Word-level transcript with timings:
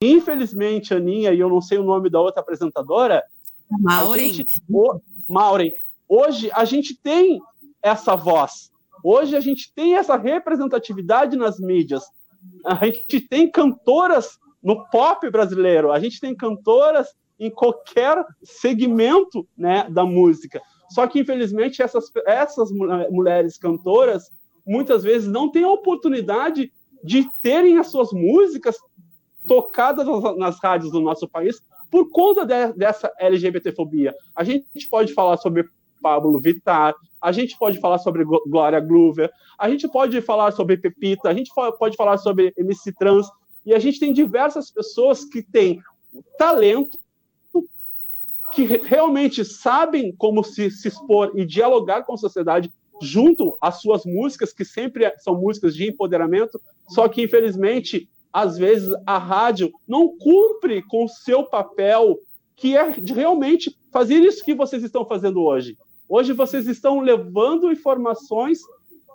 infelizmente, 0.00 0.94
Aninha, 0.94 1.32
e 1.32 1.40
eu 1.40 1.48
não 1.48 1.60
sei 1.60 1.78
o 1.78 1.84
nome 1.84 2.08
da 2.08 2.20
outra 2.20 2.40
apresentadora, 2.40 3.22
Maureen. 3.70 4.32
Gente, 4.32 4.62
o, 4.68 5.00
Maureen, 5.28 5.74
hoje 6.08 6.50
a 6.52 6.64
gente 6.64 6.96
tem 6.96 7.40
essa 7.82 8.16
voz, 8.16 8.70
hoje 9.04 9.36
a 9.36 9.40
gente 9.40 9.72
tem 9.74 9.94
essa 9.96 10.16
representatividade 10.16 11.36
nas 11.36 11.60
mídias, 11.60 12.02
a 12.64 12.86
gente 12.86 13.20
tem 13.20 13.50
cantoras 13.50 14.38
no 14.62 14.88
pop 14.88 15.28
brasileiro, 15.30 15.92
a 15.92 16.00
gente 16.00 16.20
tem 16.20 16.34
cantoras 16.34 17.08
em 17.38 17.50
qualquer 17.50 18.22
segmento 18.42 19.46
né, 19.56 19.88
da 19.88 20.04
música. 20.04 20.60
Só 20.90 21.06
que, 21.06 21.20
infelizmente, 21.20 21.80
essas, 21.80 22.10
essas 22.26 22.70
mulheres 23.10 23.56
cantoras 23.56 24.30
muitas 24.66 25.02
vezes 25.02 25.28
não 25.28 25.50
têm 25.50 25.64
a 25.64 25.70
oportunidade 25.70 26.70
de 27.02 27.26
terem 27.42 27.78
as 27.78 27.86
suas 27.86 28.12
músicas 28.12 28.76
tocadas 29.46 30.06
nas 30.36 30.58
rádios 30.60 30.92
do 30.92 31.00
nosso 31.00 31.28
país 31.28 31.60
por 31.90 32.10
conta 32.10 32.46
de, 32.46 32.72
dessa 32.74 33.12
LGBTfobia. 33.18 34.14
A 34.34 34.44
gente 34.44 34.88
pode 34.88 35.12
falar 35.12 35.36
sobre 35.38 35.64
Pablo 36.00 36.40
Vittar, 36.40 36.94
a 37.20 37.32
gente 37.32 37.58
pode 37.58 37.78
falar 37.78 37.98
sobre 37.98 38.24
Glória 38.24 38.80
Groover, 38.80 39.30
a 39.58 39.68
gente 39.68 39.88
pode 39.88 40.20
falar 40.22 40.52
sobre 40.52 40.76
Pepita, 40.76 41.28
a 41.28 41.34
gente 41.34 41.50
pode 41.78 41.96
falar 41.96 42.16
sobre 42.16 42.52
MC 42.56 42.92
Trans, 42.94 43.28
e 43.64 43.74
a 43.74 43.78
gente 43.78 44.00
tem 44.00 44.12
diversas 44.12 44.70
pessoas 44.70 45.24
que 45.24 45.42
têm 45.42 45.82
talento, 46.38 46.98
que 48.52 48.64
realmente 48.64 49.44
sabem 49.44 50.14
como 50.16 50.42
se, 50.42 50.70
se 50.70 50.88
expor 50.88 51.32
e 51.34 51.44
dialogar 51.44 52.02
com 52.02 52.14
a 52.14 52.18
sociedade 52.18 52.72
junto 53.00 53.56
às 53.60 53.80
suas 53.80 54.04
músicas, 54.04 54.52
que 54.52 54.64
sempre 54.64 55.10
são 55.18 55.40
músicas 55.40 55.74
de 55.74 55.88
empoderamento, 55.88 56.60
só 56.88 57.08
que, 57.08 57.22
infelizmente, 57.22 58.09
às 58.32 58.56
vezes 58.56 58.94
a 59.06 59.18
rádio 59.18 59.70
não 59.86 60.16
cumpre 60.18 60.82
com 60.82 61.04
o 61.04 61.08
seu 61.08 61.44
papel, 61.44 62.18
que 62.56 62.76
é 62.76 62.92
de 62.92 63.12
realmente 63.12 63.76
fazer 63.90 64.16
isso 64.16 64.44
que 64.44 64.54
vocês 64.54 64.82
estão 64.82 65.04
fazendo 65.04 65.42
hoje. 65.42 65.76
Hoje 66.08 66.32
vocês 66.32 66.66
estão 66.66 67.00
levando 67.00 67.70
informações 67.70 68.60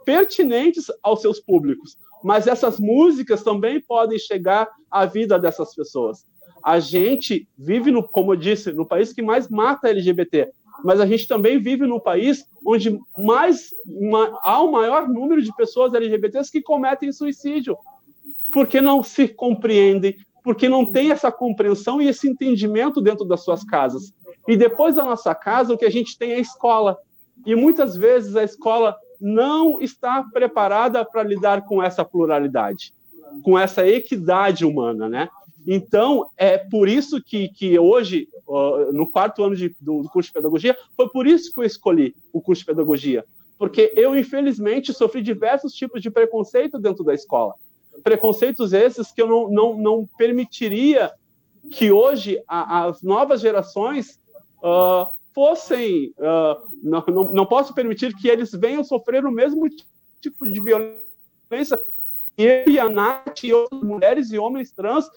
pertinentes 0.06 0.86
aos 1.04 1.22
seus 1.22 1.40
públicos, 1.40 1.98
mas 2.24 2.48
essas 2.48 2.80
músicas 2.80 3.44
também 3.44 3.82
podem 3.82 4.18
chegar 4.18 4.70
à 4.90 5.06
vida 5.06 5.38
dessas 5.38 5.76
pessoas. 5.76 6.26
A 6.64 6.80
gente 6.80 7.48
vive, 7.58 7.92
no, 7.92 8.08
como 8.08 8.34
eu 8.34 8.38
disse, 8.38 8.72
no 8.72 8.86
país 8.86 9.14
que 9.14 9.22
mais 9.22 9.50
mata 9.50 9.90
LGBT, 9.90 10.52
mas 10.84 11.00
a 11.00 11.06
gente 11.06 11.28
também 11.28 11.60
vive 11.60 11.86
num 11.86 12.00
país 12.00 12.46
onde 12.66 13.00
mais 13.18 13.74
uma, 13.86 14.40
há 14.42 14.62
um 14.64 14.72
maior 14.72 15.08
número 15.08 15.42
de 15.42 15.56
pessoas 15.56 15.94
LGBTs 15.94 16.52
que 16.52 16.62
cometem 16.62 17.12
suicídio, 17.12 17.78
porque 18.56 18.80
não 18.80 19.04
se 19.04 19.28
compreendem, 19.28 20.16
porque 20.42 20.70
não 20.70 20.90
tem 20.90 21.12
essa 21.12 21.30
compreensão 21.30 22.02
e 22.02 22.08
esse 22.08 22.26
entendimento 22.26 23.02
dentro 23.02 23.26
das 23.26 23.44
suas 23.44 23.66
casas. 23.66 24.14
E 24.48 24.56
depois 24.56 24.96
da 24.96 25.04
nossa 25.04 25.36
casa, 25.36 25.74
o 25.74 25.78
que 25.78 25.84
a 25.84 25.90
gente 25.90 26.18
tem 26.18 26.32
é 26.32 26.36
a 26.36 26.40
escola. 26.40 26.98
E 27.46 27.54
muitas 27.54 27.98
vezes 27.98 28.34
a 28.34 28.46
escola 28.46 28.96
não 29.20 29.82
está 29.82 30.24
preparada 30.32 31.04
para 31.04 31.22
lidar 31.22 31.66
com 31.66 31.84
essa 31.84 32.06
pluralidade, 32.06 32.94
com 33.44 33.60
essa 33.60 33.86
equidade 33.86 34.64
humana, 34.64 35.10
né? 35.10 35.28
Então, 35.68 36.30
é 36.38 36.58
por 36.58 36.88
isso 36.88 37.22
que, 37.22 37.50
que 37.50 37.78
hoje, 37.78 38.30
no 38.94 39.06
quarto 39.06 39.44
ano 39.44 39.58
de, 39.58 39.76
do, 39.82 40.04
do 40.04 40.10
curso 40.10 40.30
de 40.30 40.34
pedagogia, 40.34 40.78
foi 40.96 41.10
por 41.10 41.28
isso 41.28 41.54
que 41.54 41.60
eu 41.60 41.66
escolhi 41.66 42.16
o 42.32 42.40
curso 42.40 42.62
de 42.62 42.68
pedagogia. 42.68 43.26
Porque 43.58 43.92
eu, 43.98 44.18
infelizmente, 44.18 44.94
sofri 44.94 45.22
diversos 45.22 45.74
tipos 45.74 46.02
de 46.02 46.10
preconceito 46.10 46.80
dentro 46.80 47.04
da 47.04 47.14
escola. 47.14 47.54
Preconceitos 48.04 48.74
esses 48.74 49.12
que 49.12 49.22
eu 49.22 49.28
não, 49.28 49.50
não, 49.50 49.78
não 49.78 50.10
permitiria 50.18 51.12
que 51.72 51.92
hoje 51.92 52.42
a, 52.48 52.86
as 52.86 53.02
novas 53.02 53.42
gerações 53.42 54.20
uh, 54.64 55.08
fossem. 55.34 56.14
Uh, 56.18 56.62
não, 56.84 57.04
não, 57.08 57.24
não 57.32 57.46
posso 57.46 57.74
permitir 57.74 58.16
que 58.16 58.28
eles 58.28 58.52
venham 58.52 58.84
sofrer 58.84 59.26
o 59.26 59.32
mesmo 59.32 59.68
tipo 60.22 60.50
de 60.50 60.62
violência 60.62 61.80
eu 62.38 62.66
e 62.68 62.80
a 62.80 62.90
Nath 62.90 63.44
e 63.44 63.54
outras 63.54 63.82
mulheres 63.82 64.32
e 64.32 64.38
homens 64.38 64.72
trans. 64.72 65.10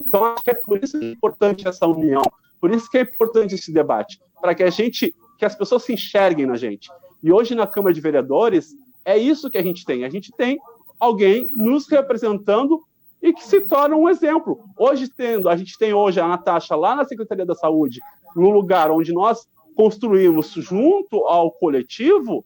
Então, 0.00 0.24
acho 0.24 0.42
que 0.42 0.50
é 0.50 0.54
por 0.54 0.82
isso 0.82 0.98
que 0.98 1.04
é 1.04 1.10
importante 1.12 1.68
essa 1.68 1.86
união, 1.86 2.22
por 2.60 2.72
isso 2.72 2.90
que 2.90 2.98
é 2.98 3.02
importante 3.02 3.54
esse 3.54 3.72
debate, 3.72 4.20
para 4.40 4.54
que 4.54 4.62
a 4.62 4.70
gente, 4.70 5.14
que 5.38 5.44
as 5.44 5.54
pessoas 5.54 5.84
se 5.84 5.92
enxerguem 5.92 6.46
na 6.46 6.56
gente. 6.56 6.90
E 7.22 7.32
hoje, 7.32 7.54
na 7.54 7.66
Câmara 7.66 7.94
de 7.94 8.00
Vereadores, 8.00 8.74
é 9.04 9.18
isso 9.18 9.50
que 9.50 9.58
a 9.58 9.62
gente 9.62 9.84
tem. 9.84 10.04
A 10.04 10.10
gente 10.10 10.32
tem 10.32 10.58
alguém 10.98 11.48
nos 11.52 11.88
representando 11.88 12.80
e 13.22 13.32
que 13.32 13.44
se 13.44 13.60
torna 13.62 13.96
um 13.96 14.08
exemplo. 14.08 14.60
Hoje, 14.78 15.08
tendo, 15.08 15.48
a 15.48 15.56
gente 15.56 15.78
tem 15.78 15.92
hoje 15.92 16.20
a 16.20 16.28
Natasha 16.28 16.76
lá 16.76 16.94
na 16.94 17.04
Secretaria 17.04 17.46
da 17.46 17.54
Saúde, 17.54 18.00
no 18.36 18.50
lugar 18.50 18.90
onde 18.90 19.12
nós 19.12 19.46
construímos 19.74 20.52
junto 20.52 21.24
ao 21.24 21.50
coletivo, 21.50 22.44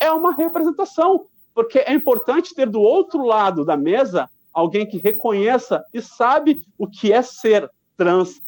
é 0.00 0.10
uma 0.10 0.32
representação, 0.32 1.26
porque 1.54 1.78
é 1.78 1.92
importante 1.92 2.54
ter 2.54 2.68
do 2.68 2.80
outro 2.80 3.24
lado 3.24 3.64
da 3.64 3.76
mesa 3.76 4.28
alguém 4.52 4.86
que 4.86 4.96
reconheça 4.96 5.84
e 5.92 6.00
sabe 6.00 6.62
o 6.78 6.86
que 6.86 7.12
é 7.12 7.20
ser 7.20 7.70
trans 7.96 8.40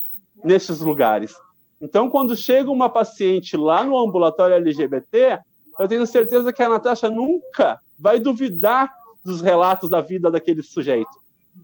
nesses 0.42 0.80
lugares. 0.80 1.34
Então, 1.80 2.08
quando 2.08 2.36
chega 2.36 2.70
uma 2.70 2.88
paciente 2.88 3.56
lá 3.56 3.84
no 3.84 3.98
ambulatório 3.98 4.56
LGBT, 4.56 5.38
eu 5.78 5.88
tenho 5.88 6.06
certeza 6.06 6.52
que 6.52 6.62
a 6.62 6.68
Natasha 6.68 7.08
nunca 7.08 7.80
vai 7.98 8.18
duvidar 8.18 8.92
dos 9.24 9.40
relatos 9.40 9.90
da 9.90 10.00
vida 10.00 10.30
daquele 10.30 10.62
sujeito. 10.62 11.10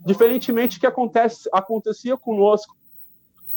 Diferentemente 0.04 0.78
do 0.78 0.80
que 0.80 0.86
acontece, 0.86 1.48
acontecia 1.52 2.16
conosco 2.16 2.76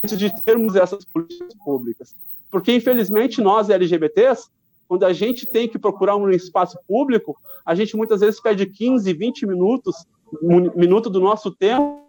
antes 0.02 0.18
de 0.18 0.34
termos 0.42 0.76
essas 0.76 1.04
políticas 1.04 1.54
públicas. 1.64 2.16
Porque, 2.50 2.72
infelizmente, 2.72 3.40
nós 3.40 3.68
LGBTs 3.68 4.48
quando 4.88 5.04
a 5.04 5.12
gente 5.12 5.46
tem 5.46 5.68
que 5.68 5.78
procurar 5.78 6.16
um 6.16 6.30
espaço 6.30 6.78
público, 6.88 7.38
a 7.64 7.74
gente 7.74 7.94
muitas 7.94 8.20
vezes 8.20 8.40
perde 8.40 8.64
15, 8.64 9.12
20 9.12 9.46
minutos, 9.46 9.94
um 10.42 10.74
minuto 10.74 11.10
do 11.10 11.20
nosso 11.20 11.54
tempo 11.54 12.08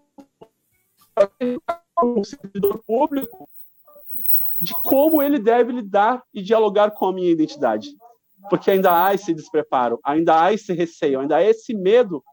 um 2.01 2.23
servidor 2.23 2.81
público 2.87 3.49
de 4.61 4.73
como 4.73 5.21
ele 5.21 5.37
deve 5.37 5.73
lidar 5.73 6.23
e 6.33 6.41
dialogar 6.41 6.91
com 6.91 7.07
a 7.07 7.13
minha 7.13 7.29
identidade. 7.29 7.89
Porque 8.49 8.71
ainda 8.71 9.05
há 9.05 9.13
esse 9.13 9.33
despreparo, 9.33 9.99
ainda 10.03 10.41
há 10.41 10.53
esse 10.53 10.73
receio, 10.73 11.19
ainda 11.19 11.37
há 11.37 11.43
esse 11.43 11.73
medo 11.73 12.23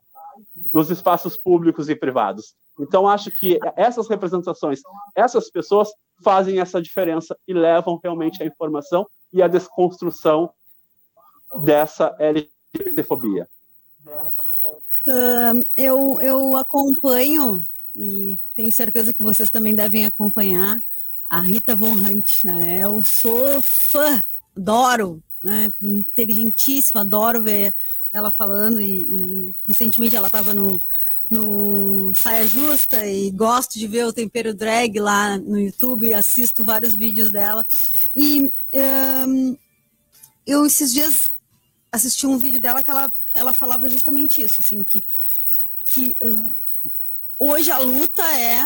nos 0.73 0.91
espaços 0.91 1.37
públicos 1.37 1.89
e 1.89 1.97
privados. 1.97 2.55
Então, 2.79 3.09
acho 3.09 3.31
que 3.31 3.59
essas 3.75 4.09
representações, 4.09 4.81
essas 5.15 5.51
pessoas 5.51 5.89
fazem 6.23 6.61
essa 6.61 6.81
diferença 6.81 7.37
e 7.49 7.55
levam 7.55 7.99
realmente 8.03 8.43
a 8.43 8.47
informação 8.47 9.07
e 9.33 9.43
a 9.43 9.49
desconstrução 9.49 10.51
dessa 11.65 12.15
LGBTfobia. 12.19 13.49
Uh, 15.07 15.67
eu, 15.77 16.21
eu 16.21 16.57
acompanho, 16.57 17.65
e 17.95 18.39
tenho 18.55 18.71
certeza 18.71 19.13
que 19.13 19.23
vocês 19.23 19.51
também 19.51 19.75
devem 19.75 20.05
acompanhar, 20.05 20.77
a 21.29 21.41
Rita 21.41 21.75
Von 21.75 21.95
Hunt. 21.95 22.45
Né? 22.45 22.81
Eu 22.81 23.03
sou 23.03 23.61
fã, 23.63 24.23
adoro, 24.57 25.23
né? 25.47 25.73
inteligentíssima, 25.81 27.03
adoro 27.03 27.43
ver 27.43 27.73
ela 28.13 28.31
falando, 28.31 28.81
e, 28.81 29.03
e 29.03 29.57
recentemente 29.67 30.17
ela 30.17 30.27
estava 30.27 30.53
no, 30.53 30.81
no 31.31 32.13
Saia 32.15 32.47
Justa 32.47 33.07
e 33.07 33.31
gosto 33.31 33.79
de 33.79 33.87
ver 33.87 34.07
o 34.07 34.13
tempero 34.13 34.55
drag 34.55 34.99
lá 34.99 35.39
no 35.39 35.59
YouTube, 35.59 36.13
assisto 36.13 36.65
vários 36.65 36.95
vídeos 36.95 37.31
dela. 37.31 37.65
E 38.15 38.51
um, 39.27 39.57
eu 40.47 40.67
esses 40.67 40.93
dias 40.93 41.33
assisti 41.91 42.27
um 42.27 42.39
vídeo 42.39 42.61
dela 42.61 42.83
que 42.83 42.91
ela, 42.91 43.13
ela 43.35 43.53
falava 43.53 43.89
justamente 43.89 44.43
isso, 44.43 44.61
assim, 44.61 44.83
que, 44.83 45.05
que 45.85 46.17
uh, 46.23 46.57
hoje 47.39 47.71
a 47.71 47.79
luta 47.79 48.23
é 48.23 48.65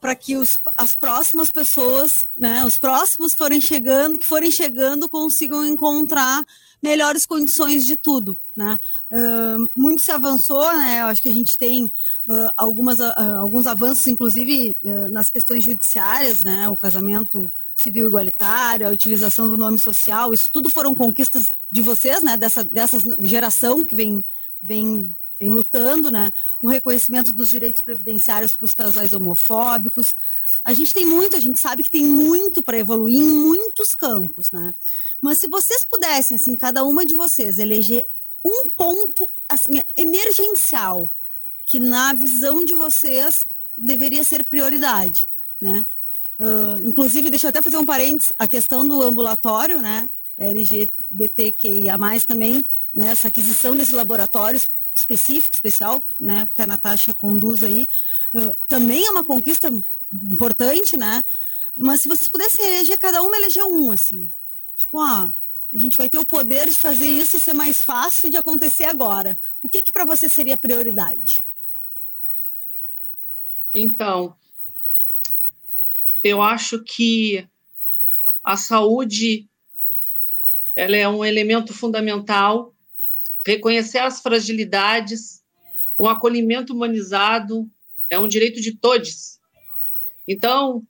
para 0.00 0.14
que 0.14 0.36
os, 0.36 0.58
as 0.76 0.96
próximas 0.96 1.50
pessoas, 1.50 2.26
né, 2.36 2.64
os 2.64 2.78
próximos 2.78 3.34
forem 3.34 3.60
chegando, 3.60 4.18
que 4.18 4.26
forem 4.26 4.50
chegando, 4.50 5.08
consigam 5.08 5.64
encontrar 5.64 6.44
melhores 6.82 7.26
condições 7.26 7.84
de 7.84 7.96
tudo. 7.96 8.38
Né? 8.56 8.78
Uh, 9.10 9.70
muito 9.76 10.02
se 10.02 10.10
avançou, 10.10 10.66
né? 10.76 11.02
Eu 11.02 11.06
acho 11.06 11.22
que 11.22 11.28
a 11.28 11.32
gente 11.32 11.56
tem 11.56 11.84
uh, 12.26 12.50
algumas, 12.56 12.98
uh, 12.98 13.38
alguns 13.38 13.66
avanços, 13.66 14.06
inclusive 14.06 14.76
nas 15.10 15.30
questões 15.30 15.64
judiciárias, 15.64 16.42
né? 16.42 16.68
O 16.68 16.76
casamento 16.76 17.52
civil 17.74 18.06
igualitário, 18.06 18.86
a 18.86 18.90
utilização 18.90 19.48
do 19.48 19.56
nome 19.56 19.78
social, 19.78 20.34
isso 20.34 20.50
tudo 20.52 20.68
foram 20.68 20.94
conquistas 20.94 21.54
de 21.70 21.80
vocês, 21.80 22.22
né? 22.22 22.36
Dessa, 22.36 22.62
dessa 22.62 22.98
geração 23.22 23.84
que 23.84 23.94
vem, 23.94 24.22
vem, 24.62 25.16
vem 25.40 25.50
lutando, 25.50 26.10
né? 26.10 26.30
O 26.60 26.68
reconhecimento 26.68 27.32
dos 27.32 27.48
direitos 27.48 27.80
previdenciários 27.80 28.52
para 28.52 28.66
os 28.66 28.74
casais 28.74 29.14
homofóbicos. 29.14 30.14
A 30.62 30.74
gente 30.74 30.92
tem 30.92 31.06
muito, 31.06 31.34
a 31.34 31.40
gente 31.40 31.58
sabe 31.58 31.82
que 31.82 31.90
tem 31.90 32.04
muito 32.04 32.62
para 32.62 32.78
evoluir 32.78 33.18
em 33.18 33.24
muitos 33.26 33.94
campos, 33.94 34.50
né? 34.50 34.74
Mas 35.20 35.38
se 35.38 35.48
vocês 35.48 35.86
pudessem, 35.86 36.34
assim, 36.34 36.54
cada 36.54 36.84
uma 36.84 37.06
de 37.06 37.14
vocês 37.14 37.58
eleger 37.58 38.04
um 38.44 38.68
ponto 38.76 39.26
assim, 39.48 39.82
emergencial 39.96 41.10
que 41.66 41.80
na 41.80 42.12
visão 42.12 42.62
de 42.64 42.74
vocês 42.74 43.46
deveria 43.76 44.22
ser 44.24 44.44
prioridade, 44.44 45.26
né? 45.58 45.86
Uh, 46.38 46.80
inclusive, 46.82 47.30
deixa 47.30 47.46
eu 47.46 47.50
até 47.50 47.62
fazer 47.62 47.76
um 47.78 47.84
parênteses, 47.84 48.32
a 48.38 48.46
questão 48.48 48.86
do 48.86 49.02
ambulatório, 49.02 49.80
né? 49.80 50.10
LGBTQIA+, 50.38 51.98
também, 52.26 52.64
né? 52.92 53.10
Essa 53.10 53.28
aquisição 53.28 53.76
desse 53.76 53.94
laboratório 53.94 54.60
específico, 54.94 55.54
especial, 55.54 56.04
né? 56.18 56.48
Que 56.54 56.62
a 56.62 56.66
Natasha 56.66 57.14
conduz 57.14 57.62
aí, 57.62 57.86
uh, 58.34 58.56
também 58.66 59.06
é 59.06 59.10
uma 59.10 59.24
conquista 59.24 59.70
importante, 60.12 60.96
né? 60.96 61.22
Mas 61.76 62.02
se 62.02 62.08
vocês 62.08 62.28
pudessem 62.28 62.66
eleger, 62.66 62.98
cada 62.98 63.22
uma 63.22 63.36
eleger 63.36 63.64
um, 63.64 63.92
assim. 63.92 64.30
Tipo, 64.76 64.98
ah, 64.98 65.30
a 65.72 65.78
gente 65.78 65.96
vai 65.96 66.08
ter 66.08 66.18
o 66.18 66.26
poder 66.26 66.66
de 66.66 66.74
fazer 66.74 67.06
isso 67.06 67.38
ser 67.38 67.54
mais 67.54 67.82
fácil 67.82 68.30
de 68.30 68.36
acontecer 68.36 68.84
agora. 68.84 69.38
O 69.62 69.68
que 69.68 69.82
que 69.82 69.92
para 69.92 70.04
você 70.04 70.28
seria 70.28 70.58
prioridade? 70.58 71.44
Então, 73.74 74.34
eu 76.24 76.42
acho 76.42 76.82
que 76.82 77.48
a 78.42 78.56
saúde 78.56 79.48
ela 80.74 80.96
é 80.96 81.08
um 81.08 81.24
elemento 81.24 81.72
fundamental. 81.72 82.74
Reconhecer 83.44 83.98
as 83.98 84.20
fragilidades, 84.20 85.42
um 85.98 86.08
acolhimento 86.08 86.72
humanizado 86.72 87.68
é 88.08 88.18
um 88.18 88.28
direito 88.28 88.60
de 88.60 88.76
todos. 88.76 89.38
Então, 90.26 90.82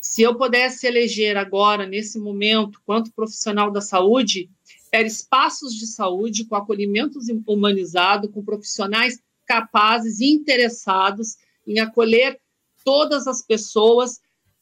se 0.00 0.22
eu 0.22 0.36
pudesse 0.36 0.86
eleger 0.86 1.36
agora, 1.36 1.86
nesse 1.86 2.18
momento, 2.18 2.80
quanto 2.86 3.12
profissional 3.12 3.70
da 3.70 3.80
saúde, 3.80 4.48
era 4.92 5.06
espaços 5.06 5.74
de 5.74 5.86
saúde 5.86 6.44
com 6.44 6.54
acolhimento 6.54 7.18
humanizado, 7.46 8.30
com 8.30 8.44
profissionais 8.44 9.20
capazes 9.44 10.20
e 10.20 10.30
interessados 10.30 11.36
em 11.66 11.80
acolher 11.80 12.40
todas 12.84 13.26
as 13.26 13.42
pessoas 13.42 14.20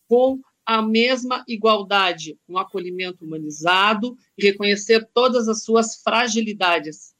com 0.09 0.41
a 0.65 0.81
mesma 0.81 1.45
igualdade, 1.47 2.39
um 2.49 2.57
acolhimento 2.57 3.25
humanizado 3.25 4.17
e 4.37 4.47
reconhecer 4.47 5.07
todas 5.13 5.47
as 5.47 5.63
suas 5.63 5.97
fragilidades. 5.97 7.14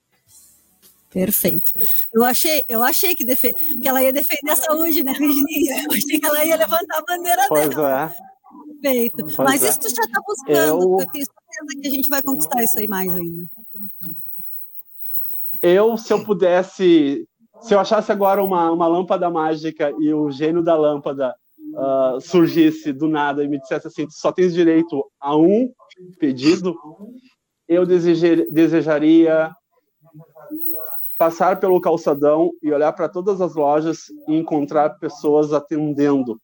Perfeito. 1.15 1.73
Eu 2.13 2.25
achei, 2.25 2.65
eu 2.69 2.83
achei 2.83 3.15
que, 3.15 3.25
defe... 3.25 3.55
que 3.55 3.89
ela 3.89 4.03
ia 4.03 4.13
defender 4.13 4.51
a 4.51 4.57
saúde, 4.57 5.05
né, 5.05 5.13
Virginia? 5.13 5.85
Eu 5.85 5.93
achei 5.93 6.19
que 6.19 6.27
ela 6.27 6.45
ia 6.45 6.57
levantar 6.57 6.99
a 6.99 7.05
bandeira 7.05 7.47
pois 7.49 7.69
dela. 7.69 8.13
É. 8.13 8.35
Perfeito. 8.83 9.25
Mas 9.39 9.63
é. 9.63 9.69
isso 9.69 9.79
tu 9.79 9.89
já 9.95 10.03
está 10.03 10.21
buscando, 10.27 10.83
eu... 10.83 10.99
eu 10.99 11.07
tenho 11.13 11.25
certeza 11.25 11.81
que 11.81 11.87
a 11.87 11.91
gente 11.91 12.09
vai 12.09 12.21
conquistar 12.21 12.65
isso 12.65 12.81
aí 12.81 12.89
mais 12.89 13.15
ainda. 13.15 13.45
Eu, 15.63 15.97
se 15.97 16.13
eu 16.13 16.25
pudesse, 16.25 17.29
se 17.63 17.73
eu 17.73 17.79
achasse 17.79 18.11
agora 18.11 18.43
uma, 18.43 18.73
uma 18.73 18.89
lâmpada 18.89 19.31
mágica 19.31 19.95
e 20.01 20.13
o 20.13 20.33
gênio 20.33 20.65
da 20.65 20.77
lâmpada 20.77 21.33
uh, 21.75 22.21
surgisse 22.21 22.93
do 22.93 23.09
nada 23.09 23.45
e 23.45 23.49
me 23.49 23.61
dissesse 23.61 23.87
assim, 23.87 24.11
só 24.11 24.33
tens 24.33 24.53
direito 24.53 25.09
a 25.21 25.37
um 25.37 25.73
pedido, 26.19 26.77
eu 27.69 27.87
desejaria 27.87 29.55
passar 31.25 31.59
pelo 31.59 31.81
calçadão 31.81 32.53
e 32.63 32.71
olhar 32.71 32.93
para 32.93 33.09
todas 33.09 33.41
as 33.41 33.55
lojas 33.55 34.11
e 34.29 34.35
encontrar 34.35 34.99
pessoas 34.99 35.55
atendendo, 35.55 36.39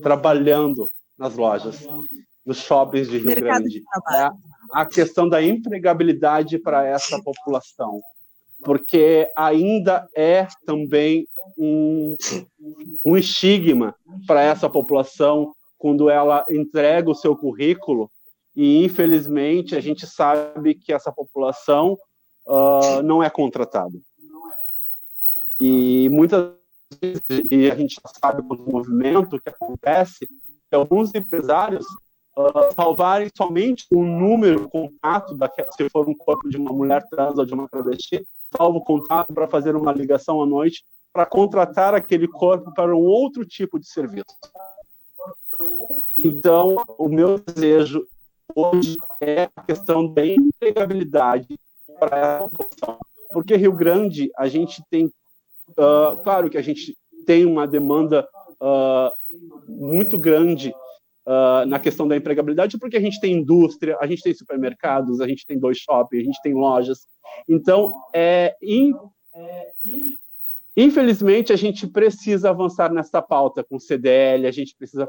trabalhando 0.00 0.88
nas 1.18 1.36
lojas, 1.36 1.86
nos 2.46 2.56
shoppings 2.56 3.10
de 3.10 3.18
Rio 3.18 3.26
Mercado 3.26 3.60
Grande. 3.60 3.80
De 3.80 3.84
é 4.14 4.30
a 4.72 4.86
questão 4.86 5.28
da 5.28 5.42
empregabilidade 5.42 6.58
para 6.58 6.82
essa 6.86 7.22
população, 7.22 8.00
porque 8.64 9.30
ainda 9.36 10.08
é 10.16 10.48
também 10.64 11.28
um, 11.58 12.16
um 13.04 13.14
estigma 13.14 13.94
para 14.26 14.42
essa 14.42 14.70
população 14.70 15.52
quando 15.76 16.08
ela 16.08 16.46
entrega 16.48 17.10
o 17.10 17.14
seu 17.14 17.36
currículo 17.36 18.10
e 18.56 18.82
infelizmente 18.82 19.76
a 19.76 19.80
gente 19.80 20.06
sabe 20.06 20.74
que 20.74 20.90
essa 20.90 21.12
população 21.12 21.98
uh, 22.46 23.02
não 23.02 23.22
é 23.22 23.28
contratada. 23.28 23.98
E 25.64 26.08
muitas 26.08 26.50
vezes, 27.00 27.22
e 27.48 27.70
a 27.70 27.76
gente 27.76 27.94
sabe 28.20 28.42
o 28.42 28.72
movimento 28.72 29.40
que 29.40 29.48
acontece, 29.48 30.26
que 30.68 30.74
alguns 30.74 31.14
empresários 31.14 31.86
uh, 32.36 32.74
salvarem 32.74 33.30
somente 33.32 33.86
um 33.92 34.02
número, 34.02 34.64
o 34.64 34.68
contato, 34.68 35.36
daquela, 35.36 35.70
se 35.70 35.88
for 35.88 36.08
um 36.08 36.16
corpo 36.16 36.48
de 36.48 36.56
uma 36.56 36.72
mulher 36.72 37.06
trans 37.08 37.38
ou 37.38 37.46
de 37.46 37.54
uma 37.54 37.68
travesti, 37.68 38.26
salvo 38.56 38.78
o 38.78 38.84
contato 38.84 39.32
para 39.32 39.46
fazer 39.46 39.76
uma 39.76 39.92
ligação 39.92 40.42
à 40.42 40.46
noite, 40.46 40.82
para 41.12 41.26
contratar 41.26 41.94
aquele 41.94 42.26
corpo 42.26 42.74
para 42.74 42.92
um 42.96 43.04
outro 43.04 43.46
tipo 43.46 43.78
de 43.78 43.86
serviço. 43.86 44.34
Então, 46.24 46.82
o 46.98 47.08
meu 47.08 47.38
desejo 47.38 48.04
hoje 48.52 48.96
é 49.20 49.48
a 49.54 49.62
questão 49.62 50.12
da 50.12 50.26
empregabilidade 50.26 51.56
para 52.00 52.38
a 52.38 52.48
população. 52.48 52.98
Porque 53.32 53.54
Rio 53.54 53.72
Grande, 53.72 54.28
a 54.36 54.48
gente 54.48 54.82
tem 54.90 55.08
Uh, 55.78 56.22
claro 56.22 56.50
que 56.50 56.58
a 56.58 56.62
gente 56.62 56.96
tem 57.26 57.44
uma 57.46 57.66
demanda 57.66 58.26
uh, 58.60 59.10
muito 59.68 60.18
grande 60.18 60.74
uh, 61.26 61.66
na 61.66 61.78
questão 61.78 62.06
da 62.06 62.16
empregabilidade, 62.16 62.78
porque 62.78 62.96
a 62.96 63.00
gente 63.00 63.20
tem 63.20 63.34
indústria, 63.34 63.96
a 64.00 64.06
gente 64.06 64.22
tem 64.22 64.34
supermercados, 64.34 65.20
a 65.20 65.26
gente 65.26 65.46
tem 65.46 65.58
dois 65.58 65.78
shoppings, 65.78 66.22
a 66.22 66.26
gente 66.26 66.42
tem 66.42 66.54
lojas. 66.54 67.06
Então, 67.48 67.92
é, 68.14 68.54
in... 68.62 68.92
infelizmente, 70.76 71.52
a 71.52 71.56
gente 71.56 71.86
precisa 71.86 72.50
avançar 72.50 72.92
nessa 72.92 73.22
pauta 73.22 73.64
com 73.64 73.78
CDL, 73.78 74.46
a 74.46 74.52
gente 74.52 74.74
precisa 74.76 75.08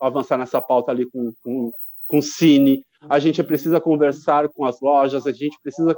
avançar 0.00 0.38
nessa 0.38 0.60
pauta 0.60 0.90
ali 0.90 1.06
com, 1.06 1.32
com, 1.42 1.72
com 2.06 2.22
Cine, 2.22 2.84
a 3.00 3.18
gente 3.18 3.42
precisa 3.42 3.80
conversar 3.80 4.48
com 4.48 4.64
as 4.64 4.80
lojas, 4.80 5.26
a 5.26 5.32
gente 5.32 5.58
precisa 5.62 5.96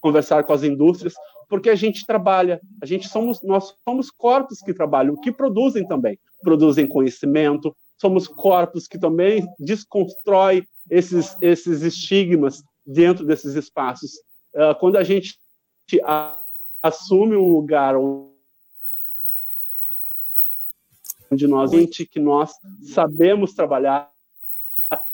conversar 0.00 0.44
com 0.44 0.52
as 0.52 0.62
indústrias, 0.62 1.14
porque 1.48 1.70
a 1.70 1.74
gente 1.74 2.04
trabalha, 2.04 2.60
a 2.82 2.86
gente 2.86 3.08
somos 3.08 3.42
nós 3.42 3.74
somos 3.84 4.10
corpos 4.10 4.60
que 4.60 4.74
trabalham, 4.74 5.20
que 5.20 5.32
produzem 5.32 5.86
também, 5.86 6.18
produzem 6.42 6.86
conhecimento, 6.86 7.74
somos 7.96 8.26
corpos 8.28 8.86
que 8.86 8.98
também 8.98 9.46
desconstrói 9.58 10.66
esses 10.90 11.36
esses 11.40 11.82
estigmas 11.82 12.62
dentro 12.86 13.24
desses 13.24 13.54
espaços. 13.54 14.12
Uh, 14.54 14.74
quando 14.78 14.96
a 14.96 15.04
gente 15.04 15.38
assume 16.82 17.36
um 17.36 17.52
lugar 17.52 17.94
onde 21.30 21.46
nós 21.46 21.70
que 22.10 22.20
nós 22.20 22.52
sabemos 22.82 23.54
trabalhar 23.54 24.10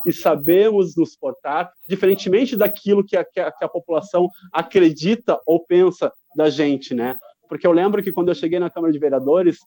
e 0.05 0.12
sabemos 0.12 0.97
nos 0.97 1.17
portar, 1.17 1.73
diferentemente 1.88 2.57
daquilo 2.57 3.05
que 3.05 3.17
a, 3.17 3.25
que 3.25 3.41
a, 3.41 3.50
que 3.50 3.64
a 3.64 3.69
população 3.69 4.29
acredita 4.52 5.41
ou 5.47 5.64
pensa 5.64 6.12
da 6.37 6.50
gente, 6.50 6.95
né? 6.95 7.17
Porque 7.49 7.67
eu 7.67 7.73
lembro 7.73 8.02
que 8.02 8.12
quando 8.12 8.29
eu 8.29 8.35
cheguei 8.35 8.59
na 8.59 8.71
Câmara 8.71 8.93
de 8.93 8.99
Vereadores, 8.99 9.59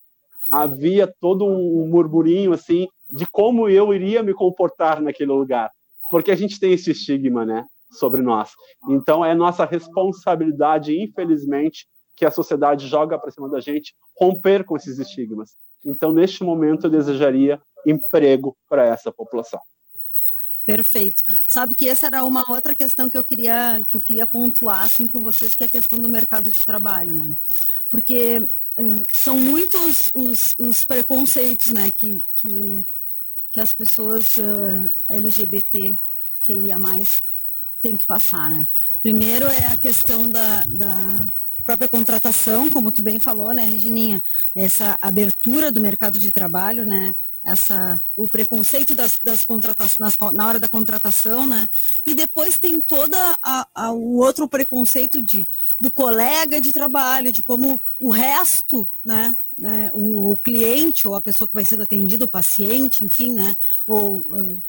havia 0.51 1.11
todo 1.19 1.45
um 1.45 1.87
murmurinho 1.87 2.53
assim 2.53 2.87
de 3.11 3.25
como 3.27 3.69
eu 3.69 3.93
iria 3.93 4.23
me 4.23 4.33
comportar 4.33 5.01
naquele 5.01 5.31
lugar, 5.31 5.71
porque 6.09 6.31
a 6.31 6.35
gente 6.35 6.59
tem 6.59 6.73
esse 6.73 6.91
estigma, 6.91 7.45
né, 7.45 7.65
sobre 7.91 8.21
nós. 8.21 8.51
Então 8.89 9.23
é 9.23 9.33
nossa 9.33 9.65
responsabilidade, 9.65 10.99
infelizmente, 10.99 11.87
que 12.15 12.25
a 12.25 12.31
sociedade 12.31 12.87
joga 12.87 13.19
para 13.19 13.31
cima 13.31 13.49
da 13.49 13.59
gente, 13.59 13.93
romper 14.17 14.63
com 14.63 14.75
esses 14.77 14.97
estigmas. 14.99 15.51
Então, 15.85 16.11
neste 16.11 16.43
momento, 16.43 16.87
eu 16.87 16.89
desejaria 16.89 17.61
emprego 17.85 18.55
para 18.67 18.85
essa 18.85 19.11
população. 19.11 19.59
Perfeito. 20.65 21.23
Sabe 21.45 21.75
que 21.75 21.87
essa 21.87 22.07
era 22.07 22.25
uma 22.25 22.43
outra 22.51 22.73
questão 22.73 23.07
que 23.07 23.15
eu 23.15 23.23
queria 23.23 23.83
que 23.87 23.95
eu 23.95 24.01
queria 24.01 24.25
pontuar 24.25 24.81
assim 24.81 25.05
com 25.05 25.21
vocês, 25.21 25.53
que 25.53 25.63
é 25.63 25.67
a 25.67 25.69
questão 25.69 25.99
do 25.99 26.09
mercado 26.09 26.49
de 26.49 26.65
trabalho, 26.65 27.13
né? 27.13 27.31
Porque 27.89 28.39
uh, 28.39 29.03
são 29.13 29.37
muitos 29.37 30.09
os, 30.15 30.55
os, 30.57 30.83
preconceitos, 30.83 31.69
né, 31.69 31.91
que, 31.91 32.23
que, 32.33 32.85
que 33.51 33.59
as 33.59 33.75
pessoas 33.75 34.37
uh, 34.37 34.91
LGBT 35.07 35.95
que 36.41 36.53
ia 36.53 36.79
mais 36.79 37.23
tem 37.79 37.95
que 37.95 38.05
passar, 38.05 38.49
né? 38.49 38.67
Primeiro 39.03 39.45
é 39.45 39.67
a 39.67 39.77
questão 39.77 40.27
da, 40.27 40.65
da 40.67 41.21
própria 41.63 41.87
contratação, 41.87 42.71
como 42.71 42.91
tu 42.91 43.03
bem 43.03 43.19
falou, 43.19 43.53
né, 43.53 43.65
Regininha? 43.65 44.23
Essa 44.55 44.97
abertura 44.99 45.71
do 45.71 45.79
mercado 45.79 46.17
de 46.17 46.31
trabalho, 46.31 46.85
né? 46.85 47.15
Essa 47.45 48.01
o 48.17 48.27
preconceito 48.27 48.95
das, 48.95 49.19
das 49.23 49.45
contratações 49.45 50.17
na 50.33 50.47
hora 50.47 50.59
da 50.59 50.67
contratação, 50.67 51.45
né? 51.45 51.69
E 52.03 52.15
depois 52.15 52.57
tem 52.57 52.81
toda 52.81 53.37
a, 53.41 53.67
a, 53.75 53.91
o 53.91 54.17
outro 54.17 54.47
preconceito 54.47 55.21
de 55.21 55.47
do 55.79 55.91
colega 55.91 56.59
de 56.59 56.73
trabalho, 56.73 57.31
de 57.31 57.43
como 57.43 57.79
o 57.99 58.09
resto, 58.09 58.87
né? 59.03 59.37
né 59.57 59.91
o, 59.93 60.31
o, 60.31 60.37
cliente 60.37 61.07
ou 61.07 61.13
a 61.13 61.21
pessoa 61.21 61.47
que 61.47 61.53
vai 61.53 61.65
ser 61.65 61.79
atendida, 61.79 62.25
o 62.25 62.29
paciente, 62.29 63.05
enfim, 63.05 63.33
né? 63.33 63.55
Ou 63.85 64.25
uh, 64.27 64.63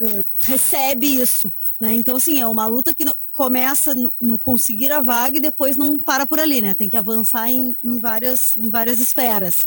uh, 0.00 0.24
recebe 0.40 1.06
isso. 1.06 1.52
Né? 1.80 1.94
Então, 1.94 2.16
assim, 2.16 2.40
é 2.40 2.46
uma 2.46 2.66
luta 2.66 2.94
que 2.94 3.04
começa 3.32 3.94
no, 3.96 4.12
no, 4.20 4.38
conseguir 4.38 4.92
a 4.92 5.00
vaga 5.00 5.38
e 5.38 5.40
depois 5.40 5.76
não 5.76 5.98
para 5.98 6.24
por 6.24 6.38
ali, 6.38 6.60
né? 6.60 6.74
Tem 6.74 6.88
que 6.88 6.96
avançar 6.96 7.50
em, 7.50 7.76
em, 7.82 7.98
várias, 7.98 8.54
em 8.56 8.70
várias 8.70 9.00
esferas. 9.00 9.66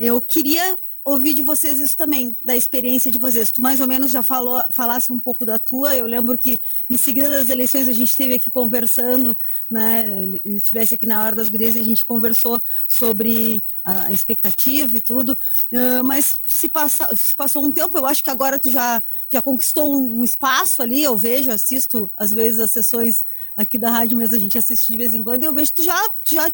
Eu 0.00 0.22
queria 0.22 0.78
ouvir 1.04 1.34
de 1.34 1.42
vocês 1.42 1.78
isso 1.78 1.96
também, 1.96 2.36
da 2.40 2.56
experiência 2.56 3.10
de 3.10 3.18
vocês. 3.18 3.50
Tu 3.50 3.60
mais 3.60 3.80
ou 3.80 3.86
menos 3.86 4.10
já 4.10 4.22
falou, 4.22 4.62
falasse 4.70 5.12
um 5.12 5.18
pouco 5.18 5.44
da 5.44 5.58
tua. 5.58 5.96
Eu 5.96 6.06
lembro 6.06 6.38
que 6.38 6.60
em 6.88 6.96
seguida 6.96 7.28
das 7.28 7.48
eleições 7.50 7.88
a 7.88 7.92
gente 7.92 8.10
esteve 8.10 8.34
aqui 8.34 8.50
conversando, 8.50 9.36
né? 9.70 10.24
Estivesse 10.44 10.94
aqui 10.94 11.06
na 11.06 11.22
hora 11.22 11.34
das 11.34 11.48
gurias 11.48 11.74
e 11.74 11.80
a 11.80 11.84
gente 11.84 12.04
conversou 12.04 12.60
sobre 12.86 13.62
a 13.82 14.12
expectativa 14.12 14.96
e 14.96 15.00
tudo. 15.00 15.36
Uh, 15.72 16.04
mas 16.04 16.40
se, 16.44 16.68
passa, 16.68 17.14
se 17.16 17.34
passou 17.34 17.64
um 17.64 17.72
tempo, 17.72 17.96
eu 17.98 18.06
acho 18.06 18.22
que 18.22 18.30
agora 18.30 18.60
tu 18.60 18.70
já, 18.70 19.02
já 19.30 19.42
conquistou 19.42 19.96
um, 19.96 20.22
espaço 20.22 20.82
ali. 20.82 21.02
Eu 21.02 21.16
vejo, 21.16 21.50
assisto 21.50 22.10
às 22.14 22.30
vezes 22.30 22.60
as 22.60 22.70
sessões 22.70 23.24
aqui 23.56 23.78
da 23.78 23.90
rádio 23.90 24.16
mesmo, 24.16 24.36
a 24.36 24.40
gente 24.40 24.56
assiste 24.56 24.86
de 24.86 24.96
vez 24.96 25.14
em 25.14 25.24
quando, 25.24 25.42
e 25.42 25.46
eu 25.46 25.54
vejo 25.54 25.72
que 25.72 25.82
tu 25.82 25.84
já, 25.84 26.00
já 26.24 26.50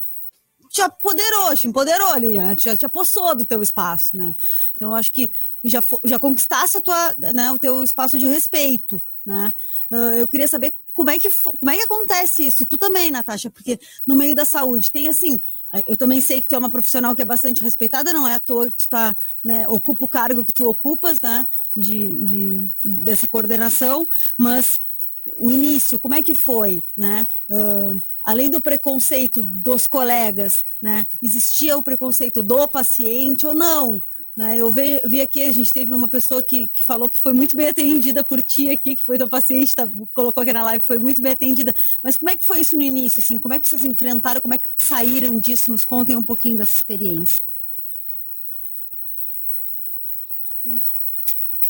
te 0.68 0.80
apoderou, 0.80 1.56
te 1.56 1.66
empoderou 1.66 2.08
ali, 2.08 2.34
já, 2.58 2.76
te 2.76 2.87
apossou 2.87 3.34
do 3.34 3.44
teu 3.44 3.62
espaço, 3.62 4.16
né? 4.16 4.34
Então, 4.75 4.94
acho 4.94 5.12
que 5.12 5.30
já, 5.64 5.82
já 6.04 6.18
conquistasse 6.18 6.78
a 6.78 6.80
tua, 6.80 7.14
né, 7.18 7.50
o 7.52 7.58
teu 7.58 7.82
espaço 7.82 8.18
de 8.18 8.26
respeito, 8.26 9.02
né? 9.25 9.52
Uh, 9.90 10.14
eu 10.18 10.28
queria 10.28 10.48
saber 10.48 10.72
como 10.92 11.10
é, 11.10 11.18
que, 11.18 11.30
como 11.30 11.70
é 11.70 11.76
que 11.76 11.82
acontece 11.82 12.46
isso, 12.46 12.62
e 12.62 12.66
tu 12.66 12.76
também, 12.76 13.10
Natasha, 13.10 13.50
porque 13.50 13.78
no 14.06 14.16
meio 14.16 14.34
da 14.34 14.44
saúde 14.44 14.90
tem 14.90 15.08
assim, 15.08 15.40
eu 15.87 15.96
também 15.96 16.20
sei 16.20 16.40
que 16.40 16.48
tu 16.48 16.54
é 16.54 16.58
uma 16.58 16.70
profissional 16.70 17.14
que 17.14 17.22
é 17.22 17.25
bastante 17.25 17.62
respeitada, 17.62 18.12
não 18.12 18.26
é 18.26 18.34
à 18.34 18.40
toa 18.40 18.70
que 18.70 18.76
tu 18.76 18.88
tá, 18.88 19.16
né, 19.44 19.68
ocupa 19.68 20.04
o 20.04 20.08
cargo 20.08 20.44
que 20.44 20.52
tu 20.52 20.66
ocupas, 20.66 21.20
né, 21.20 21.46
de, 21.76 22.16
de, 22.25 22.70
dessa 22.82 23.28
coordenação, 23.28 24.08
mas 24.37 24.80
o 25.37 25.50
início, 25.50 25.99
como 25.99 26.14
é 26.14 26.23
que 26.23 26.35
foi, 26.35 26.82
né? 26.97 27.26
Uh, 27.49 28.00
além 28.23 28.50
do 28.50 28.61
preconceito 28.61 29.42
dos 29.42 29.87
colegas, 29.87 30.62
né, 30.82 31.06
existia 31.23 31.78
o 31.78 31.82
preconceito 31.82 32.42
do 32.42 32.68
paciente 32.68 33.47
ou 33.47 33.54
não? 33.54 34.02
Né? 34.38 34.56
Eu 34.56 34.70
vi, 34.70 35.00
vi, 35.04 35.20
aqui, 35.20 35.42
a 35.42 35.50
gente 35.50 35.73
teve 35.73 35.92
uma 35.92 36.08
pessoa 36.08 36.40
que, 36.40 36.68
que, 36.68 36.85
falou 36.85 37.08
que 37.08 37.18
foi 37.18 37.32
muito 37.32 37.56
bem 37.56 37.68
atendida 37.70 38.23
por 38.23 38.40
ti 38.40 38.70
aqui, 38.70 38.94
que 38.94 39.04
foi 39.04 39.18
do 39.18 39.28
paciente, 39.28 39.75
tá, 39.75 39.90
colocou 40.14 40.42
aqui 40.42 40.52
na 40.52 40.62
live, 40.62 40.85
foi 40.85 40.97
muito 40.97 41.20
bem 41.20 41.32
atendida. 41.32 41.75
Mas 42.00 42.16
como 42.16 42.30
é 42.30 42.37
que 42.37 42.47
foi 42.47 42.61
isso 42.61 42.76
no 42.76 42.82
início? 42.82 43.20
Assim, 43.20 43.37
como 43.37 43.54
é 43.54 43.58
que 43.58 43.68
vocês 43.68 43.85
enfrentaram? 43.85 44.40
Como 44.40 44.54
é 44.54 44.58
que 44.58 44.68
saíram 44.76 45.40
disso? 45.40 45.73
Nos 45.73 45.85
contem 45.85 46.16
um 46.16 46.23
pouquinho 46.23 46.56
dessa 46.56 46.76
experiência. 46.76 47.42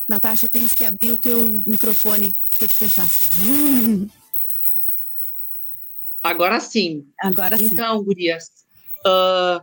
Natasha, 0.08 0.48
tens 0.48 0.74
que 0.74 0.86
abrir 0.86 1.12
o 1.12 1.18
teu 1.18 1.62
microfone, 1.66 2.34
porque 2.48 2.66
tu 2.66 2.72
fechaste. 2.72 3.28
Agora 6.22 6.58
sim. 6.60 7.06
Agora 7.20 7.58
sim. 7.58 7.66
Então, 7.66 8.02
Gurias, 8.02 8.50
uh, 9.06 9.62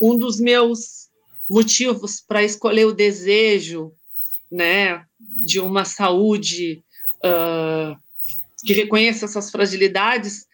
um 0.00 0.18
dos 0.18 0.40
meus 0.40 1.08
motivos 1.48 2.20
para 2.20 2.42
escolher 2.42 2.86
o 2.86 2.92
desejo, 2.92 3.92
né, 4.50 5.04
de 5.18 5.60
uma 5.60 5.84
saúde 5.84 6.82
uh, 7.24 7.96
que 8.64 8.72
reconheça 8.72 9.26
essas 9.26 9.50
fragilidades, 9.50 10.46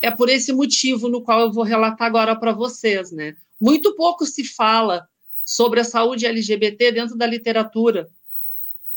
é 0.00 0.10
por 0.10 0.30
esse 0.30 0.52
motivo 0.52 1.08
no 1.08 1.22
qual 1.22 1.40
eu 1.40 1.52
vou 1.52 1.64
relatar 1.64 2.06
agora 2.06 2.34
para 2.34 2.52
vocês, 2.52 3.12
né? 3.12 3.36
Muito 3.60 3.94
pouco 3.94 4.26
se 4.26 4.42
fala 4.42 5.06
sobre 5.44 5.80
a 5.80 5.84
saúde 5.84 6.26
LGBT 6.26 6.92
dentro 6.92 7.16
da 7.16 7.26
literatura. 7.26 8.08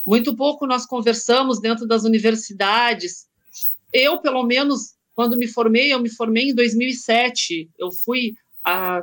Muito 0.06 0.36
pouco 0.36 0.68
nós 0.68 0.86
conversamos 0.86 1.60
dentro 1.60 1.88
das 1.88 2.04
universidades. 2.04 3.28
Eu, 3.92 4.20
pelo 4.20 4.44
menos, 4.44 4.94
quando 5.16 5.38
me 5.38 5.48
formei, 5.48 5.94
eu 5.94 6.00
me 6.00 6.10
formei 6.10 6.50
em 6.50 6.56
2007. 6.56 7.70
Eu 7.78 7.92
fui 7.92 8.36
a 8.64 9.02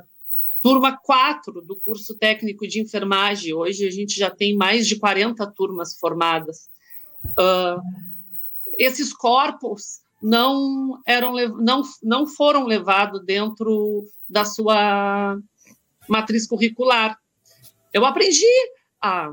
turma 0.63 0.97
4 0.97 1.61
do 1.63 1.75
curso 1.77 2.17
técnico 2.17 2.67
de 2.69 2.81
enfermagem. 2.81 3.53
Hoje 3.53 3.87
a 3.87 3.91
gente 3.91 4.17
já 4.17 4.31
tem 4.31 4.55
mais 4.55 4.87
de 4.87 4.97
40 4.97 5.45
turmas 5.53 5.99
formadas. 5.99 6.71
Uh, 7.25 7.83
esses 8.79 9.13
corpos 9.13 10.01
não 10.23 11.01
eram 11.05 11.35
não, 11.59 11.83
não 12.03 12.27
foram 12.27 12.65
levados 12.65 13.25
dentro 13.25 14.07
da 14.29 14.45
sua 14.45 15.37
matriz 16.09 16.47
curricular. 16.47 17.19
Eu 17.93 18.05
aprendi 18.05 18.47
a, 19.01 19.33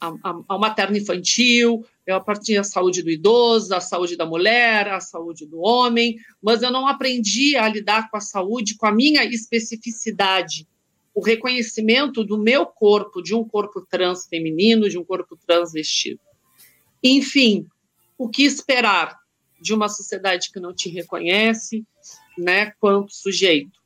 a, 0.00 0.40
a 0.48 0.58
materno 0.58 0.96
infantil, 0.96 1.84
eu 2.06 2.16
aprendi 2.16 2.56
a 2.56 2.64
saúde 2.64 3.02
do 3.02 3.10
idoso, 3.10 3.74
a 3.74 3.80
saúde 3.80 4.16
da 4.16 4.24
mulher, 4.24 4.88
a 4.88 5.00
saúde 5.00 5.46
do 5.46 5.60
homem, 5.60 6.16
mas 6.42 6.62
eu 6.62 6.70
não 6.70 6.86
aprendi 6.86 7.56
a 7.56 7.68
lidar 7.68 8.10
com 8.10 8.16
a 8.16 8.20
saúde 8.20 8.76
com 8.76 8.86
a 8.86 8.92
minha 8.92 9.24
especificidade, 9.24 10.66
o 11.14 11.20
reconhecimento 11.22 12.22
do 12.24 12.38
meu 12.38 12.64
corpo, 12.64 13.20
de 13.20 13.34
um 13.34 13.44
corpo 13.46 13.80
trans 13.80 14.26
feminino, 14.26 14.88
de 14.88 14.96
um 14.96 15.04
corpo 15.04 15.36
transvestido. 15.36 16.20
Enfim, 17.02 17.66
o 18.16 18.28
que 18.28 18.42
esperar 18.42 19.18
de 19.60 19.74
uma 19.74 19.88
sociedade 19.88 20.50
que 20.52 20.60
não 20.60 20.72
te 20.72 20.88
reconhece, 20.88 21.84
né, 22.36 22.72
quanto 22.78 23.12
sujeito? 23.12 23.78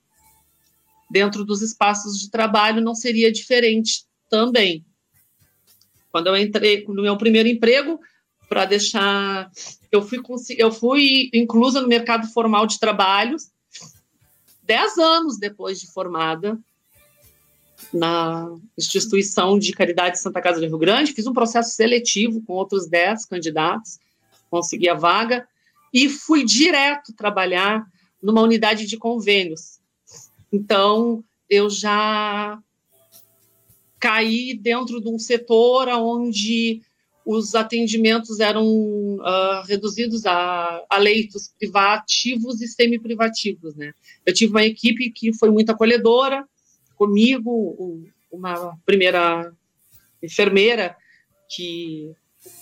Dentro 1.11 1.45
dos 1.45 1.63
espaços 1.63 2.19
de 2.19 2.31
trabalho 2.31 2.81
não 2.81 2.95
seria 2.95 3.33
diferente 3.33 4.05
também. 4.31 4.85
Quando 6.13 6.29
eu 6.29 6.37
entrei 6.37 6.85
no 6.87 7.03
meu 7.03 7.17
primeiro 7.17 7.49
emprego, 7.49 7.99
para 8.53 8.67
deixar. 8.67 9.51
Eu 9.91 10.03
fui, 10.03 10.21
eu 10.59 10.71
fui 10.71 11.31
inclusa 11.33 11.81
no 11.81 11.89
mercado 11.89 12.27
formal 12.29 12.67
de 12.67 12.79
trabalho 12.79 13.37
dez 14.63 14.99
anos 14.99 15.39
depois 15.39 15.81
de 15.81 15.91
formada 15.91 16.59
na 17.93 18.55
instituição 18.77 19.59
de 19.59 19.73
caridade 19.73 20.21
Santa 20.21 20.41
Casa 20.41 20.61
do 20.61 20.67
Rio 20.67 20.79
Grande, 20.79 21.13
fiz 21.13 21.27
um 21.27 21.33
processo 21.33 21.75
seletivo 21.75 22.43
com 22.43 22.53
outros 22.53 22.87
dez 22.87 23.25
candidatos, 23.25 23.99
consegui 24.51 24.89
a 24.89 24.95
vaga 24.95 25.49
e 25.93 26.09
fui 26.09 26.45
direto 26.45 27.13
trabalhar 27.15 27.87
numa 28.23 28.43
unidade 28.43 28.87
de 28.87 28.97
convênios. 28.97 29.81
Então, 30.53 31.25
eu 31.51 31.69
já 31.69 32.59
caí 34.03 34.53
dentro 34.53 35.01
de 35.01 35.09
um 35.09 35.17
setor 35.17 35.87
onde 35.91 36.83
os 37.25 37.55
atendimentos 37.55 38.41
eram 38.41 38.67
uh, 38.67 39.63
reduzidos 39.65 40.27
a, 40.27 40.85
a, 40.91 40.99
leitos 40.99 41.55
privativos 41.57 42.61
e 42.61 42.67
semi-privativos, 42.67 43.77
né? 43.77 43.95
Eu 44.27 44.35
tive 44.35 44.51
uma 44.51 44.65
equipe 44.65 45.09
que 45.13 45.33
foi 45.33 45.53
muito 45.53 45.71
acolhedora 45.71 46.45
comigo, 46.97 48.05
uma 48.29 48.77
primeira 48.85 49.53
enfermeira 50.21 50.97
que 51.49 52.11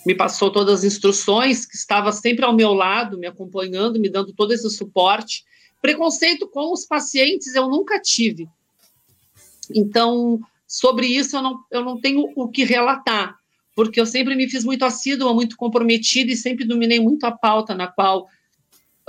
me 0.05 0.13
passou 0.13 0.51
todas 0.51 0.79
as 0.79 0.83
instruções, 0.83 1.65
que 1.65 1.75
estava 1.75 2.11
sempre 2.11 2.45
ao 2.45 2.53
meu 2.53 2.71
lado, 2.71 3.17
me 3.17 3.25
acompanhando, 3.25 3.99
me 3.99 4.09
dando 4.09 4.31
todo 4.31 4.53
esse 4.53 4.69
suporte. 4.69 5.43
Preconceito 5.81 6.47
com 6.47 6.71
os 6.71 6.85
pacientes 6.85 7.55
eu 7.55 7.67
nunca 7.67 7.99
tive. 7.99 8.47
Então, 9.73 10.39
sobre 10.71 11.05
isso 11.07 11.35
eu 11.35 11.41
não, 11.41 11.59
eu 11.69 11.83
não 11.83 11.99
tenho 11.99 12.31
o 12.35 12.47
que 12.47 12.63
relatar 12.63 13.35
porque 13.75 13.99
eu 13.99 14.05
sempre 14.05 14.35
me 14.35 14.49
fiz 14.49 14.63
muito 14.63 14.83
assídua, 14.83 15.33
muito 15.33 15.55
comprometida 15.55 16.31
e 16.31 16.37
sempre 16.37 16.65
dominei 16.65 16.99
muito 16.99 17.25
a 17.25 17.31
pauta 17.31 17.73
na 17.73 17.87
qual 17.87 18.23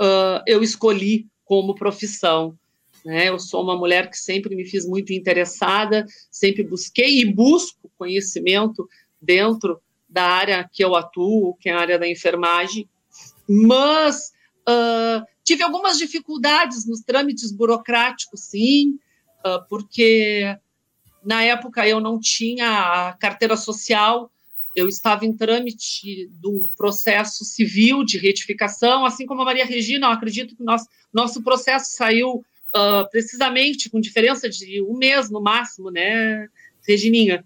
uh, 0.01 0.41
eu 0.47 0.63
escolhi 0.63 1.27
como 1.43 1.75
profissão. 1.75 2.57
Né? 3.05 3.29
Eu 3.29 3.37
sou 3.37 3.61
uma 3.61 3.75
mulher 3.75 4.09
que 4.09 4.17
sempre 4.17 4.55
me 4.55 4.65
fiz 4.65 4.85
muito 4.85 5.11
interessada, 5.11 6.05
sempre 6.31 6.63
busquei 6.63 7.19
e 7.19 7.25
busco 7.25 7.91
conhecimento 7.97 8.87
dentro 9.21 9.81
da 10.07 10.23
área 10.23 10.69
que 10.71 10.83
eu 10.83 10.95
atuo, 10.95 11.55
que 11.59 11.69
é 11.69 11.73
a 11.73 11.79
área 11.79 11.99
da 11.99 12.07
enfermagem, 12.07 12.87
mas 13.47 14.31
uh, 14.69 15.25
tive 15.43 15.63
algumas 15.63 15.97
dificuldades 15.97 16.87
nos 16.87 17.01
trâmites 17.01 17.51
burocráticos, 17.51 18.41
sim, 18.41 18.97
uh, 19.45 19.67
porque 19.67 20.57
na 21.25 21.43
época 21.43 21.87
eu 21.87 21.99
não 21.99 22.19
tinha 22.19 23.09
a 23.09 23.13
carteira 23.13 23.55
social 23.55 24.29
eu 24.75 24.87
estava 24.87 25.25
em 25.25 25.33
trâmite 25.33 26.27
do 26.41 26.67
processo 26.75 27.45
civil 27.45 28.03
de 28.03 28.17
retificação, 28.17 29.05
assim 29.05 29.25
como 29.25 29.41
a 29.41 29.45
Maria 29.45 29.65
Regina, 29.65 30.07
eu 30.07 30.11
acredito 30.11 30.55
que 30.55 30.63
nosso, 30.63 30.87
nosso 31.13 31.43
processo 31.43 31.95
saiu 31.95 32.43
uh, 32.75 33.09
precisamente 33.11 33.89
com 33.89 33.99
diferença 33.99 34.49
de 34.49 34.81
um 34.81 34.97
mês 34.97 35.29
no 35.29 35.41
máximo, 35.41 35.91
né, 35.91 36.47
Regininha? 36.87 37.45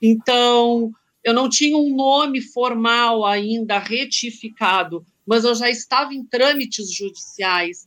Então, 0.00 0.90
eu 1.22 1.34
não 1.34 1.48
tinha 1.48 1.76
um 1.76 1.94
nome 1.94 2.40
formal 2.40 3.26
ainda 3.26 3.78
retificado, 3.78 5.04
mas 5.26 5.44
eu 5.44 5.54
já 5.54 5.68
estava 5.68 6.14
em 6.14 6.24
trâmites 6.24 6.90
judiciais 6.90 7.86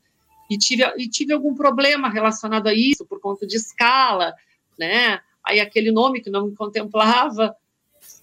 e 0.50 0.57
tive, 0.57 0.84
e 0.98 1.10
tive 1.10 1.34
algum 1.34 1.53
problema 1.55 2.10
relacionado 2.10 2.67
a 2.67 2.74
isso, 2.74 3.05
por 3.05 3.19
conta 3.19 3.46
de 3.46 3.57
escala, 3.57 4.34
né? 4.77 5.19
Aí 5.43 5.60
aquele 5.60 5.91
nome 5.91 6.22
que 6.22 6.29
não 6.29 6.48
me 6.48 6.55
contemplava 6.55 7.55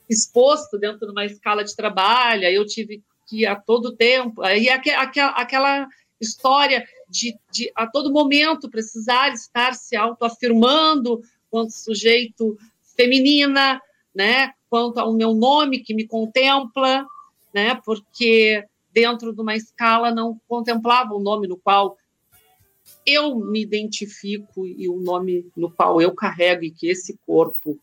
exposto 0.09 0.79
dentro 0.79 1.07
de 1.07 1.13
uma 1.13 1.25
escala 1.25 1.65
de 1.65 1.75
trabalho, 1.75 2.45
eu 2.45 2.67
tive 2.67 3.03
que 3.27 3.47
a 3.47 3.57
todo 3.57 3.97
tempo, 3.97 4.43
aí 4.43 4.69
aquela, 4.69 5.31
aquela 5.31 5.89
história 6.21 6.87
de, 7.09 7.37
de 7.51 7.73
a 7.75 7.87
todo 7.87 8.13
momento 8.13 8.71
precisar 8.71 9.33
estar 9.33 9.75
se 9.75 9.97
autoafirmando 9.97 11.23
quanto 11.51 11.73
sujeito 11.73 12.59
feminina, 12.97 13.81
né, 14.15 14.53
quanto 14.69 14.99
ao 14.99 15.13
meu 15.13 15.35
nome 15.35 15.81
que 15.81 15.95
me 15.95 16.07
contempla, 16.07 17.07
né, 17.53 17.81
porque 17.85 18.65
dentro 18.93 19.33
de 19.33 19.41
uma 19.41 19.57
escala 19.57 20.15
não 20.15 20.41
contemplava 20.47 21.15
o 21.15 21.21
nome 21.21 21.49
no 21.49 21.57
qual 21.57 21.97
eu 23.07 23.37
me 23.39 23.63
identifico 23.63 24.67
e 24.67 24.89
o 24.89 24.99
nome 24.99 25.47
no 25.57 25.71
qual 25.71 26.01
eu 26.01 26.15
carrego 26.15 26.65
e 26.65 26.71
que 26.71 26.89
esse 26.89 27.19
corpo 27.27 27.79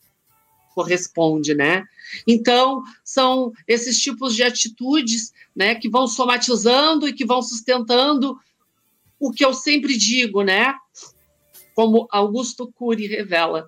corresponde, 0.73 1.53
né? 1.53 1.85
Então, 2.25 2.83
são 3.03 3.51
esses 3.67 3.99
tipos 3.99 4.35
de 4.35 4.43
atitudes, 4.43 5.33
né, 5.55 5.75
que 5.75 5.89
vão 5.89 6.07
somatizando 6.07 7.07
e 7.07 7.13
que 7.13 7.25
vão 7.25 7.41
sustentando 7.41 8.39
o 9.19 9.31
que 9.31 9.45
eu 9.45 9.53
sempre 9.53 9.97
digo, 9.97 10.41
né? 10.41 10.73
Como 11.75 12.07
Augusto 12.09 12.71
Cury 12.71 13.05
revela, 13.05 13.67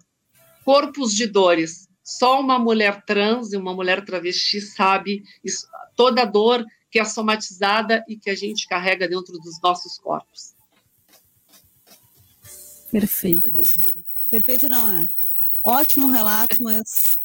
corpos 0.66 1.14
de 1.14 1.28
dores. 1.28 1.88
Só 2.04 2.40
uma 2.40 2.60
mulher 2.60 3.04
trans 3.06 3.54
e 3.54 3.58
uma 3.58 3.74
mulher 3.74 4.04
travesti 4.04 4.60
sabe 4.60 5.24
isso, 5.44 5.68
toda 5.96 6.24
a 6.24 6.26
dor 6.26 6.66
que 6.90 7.00
é 7.00 7.06
somatizada 7.06 8.04
e 8.08 8.18
que 8.18 8.30
a 8.30 8.36
gente 8.36 8.68
carrega 8.68 9.08
dentro 9.08 9.34
dos 9.40 9.62
nossos 9.62 9.98
corpos. 9.98 10.54
Perfeito. 12.94 13.50
Perfeito 14.30 14.70
não 14.70 14.92
é? 14.92 15.10
Ótimo 15.64 16.12
relato, 16.12 16.62
mas 16.62 17.18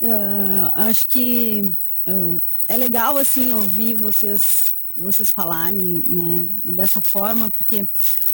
uh, 0.00 0.72
acho 0.74 1.08
que 1.08 1.62
uh, 2.06 2.42
é 2.66 2.76
legal 2.76 3.16
assim 3.16 3.52
ouvir 3.52 3.94
vocês 3.94 4.74
vocês 4.96 5.30
falarem 5.30 6.02
né, 6.08 6.74
dessa 6.74 7.00
forma, 7.00 7.48
porque 7.52 7.88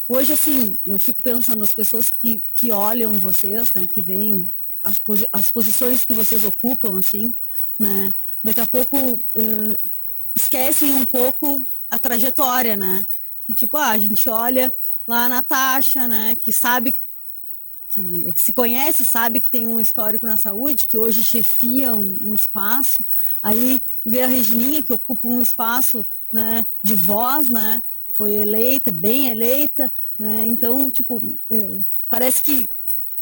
hoje 0.09 0.33
assim 0.33 0.78
eu 0.83 0.99
fico 0.99 1.21
pensando 1.21 1.62
as 1.62 1.75
pessoas 1.75 2.09
que, 2.09 2.42
que 2.54 2.73
olham 2.73 3.12
vocês, 3.12 3.75
né, 3.75 3.87
que 3.87 4.02
veem 4.02 4.50
as, 4.83 4.99
as 5.30 5.50
posições 5.50 6.06
que 6.06 6.14
vocês 6.14 6.42
ocupam 6.47 6.99
assim, 6.99 7.35
né, 7.78 8.14
daqui 8.42 8.61
a 8.61 8.66
pouco 8.66 8.97
uh, 8.97 9.92
esquecem 10.35 10.94
um 10.94 11.04
pouco 11.04 11.68
a 11.90 11.99
trajetória, 11.99 12.76
né? 12.76 13.06
Que 13.47 13.52
tipo, 13.52 13.76
ah, 13.76 13.90
a 13.90 13.99
gente 13.99 14.28
olha 14.28 14.73
lá 15.06 15.26
a 15.26 15.28
Natasha, 15.28 16.08
né, 16.08 16.34
que 16.37 16.52
sabe 16.52 16.96
que 17.90 18.34
se 18.37 18.52
conhece, 18.52 19.04
sabe 19.04 19.38
que 19.38 19.49
tem 19.49 19.68
um 19.68 19.80
histórico 19.80 20.26
na 20.26 20.37
saúde, 20.37 20.87
que 20.87 20.99
hoje 20.99 21.23
chefia 21.23 21.94
um, 21.94 22.16
um 22.20 22.34
espaço, 22.34 23.04
aí 23.40 23.80
vê 24.04 24.23
a 24.23 24.26
Regininha, 24.26 24.82
que 24.82 24.92
ocupa 24.92 25.28
um 25.28 25.40
espaço 25.40 26.04
né, 26.32 26.66
de 26.82 26.94
voz, 26.96 27.49
né, 27.49 27.82
foi 28.16 28.32
eleita, 28.32 28.90
bem 28.90 29.28
eleita, 29.28 29.92
né, 30.18 30.44
então, 30.44 30.90
tipo, 30.90 31.23
é, 31.49 31.78
parece 32.08 32.42
que, 32.42 32.68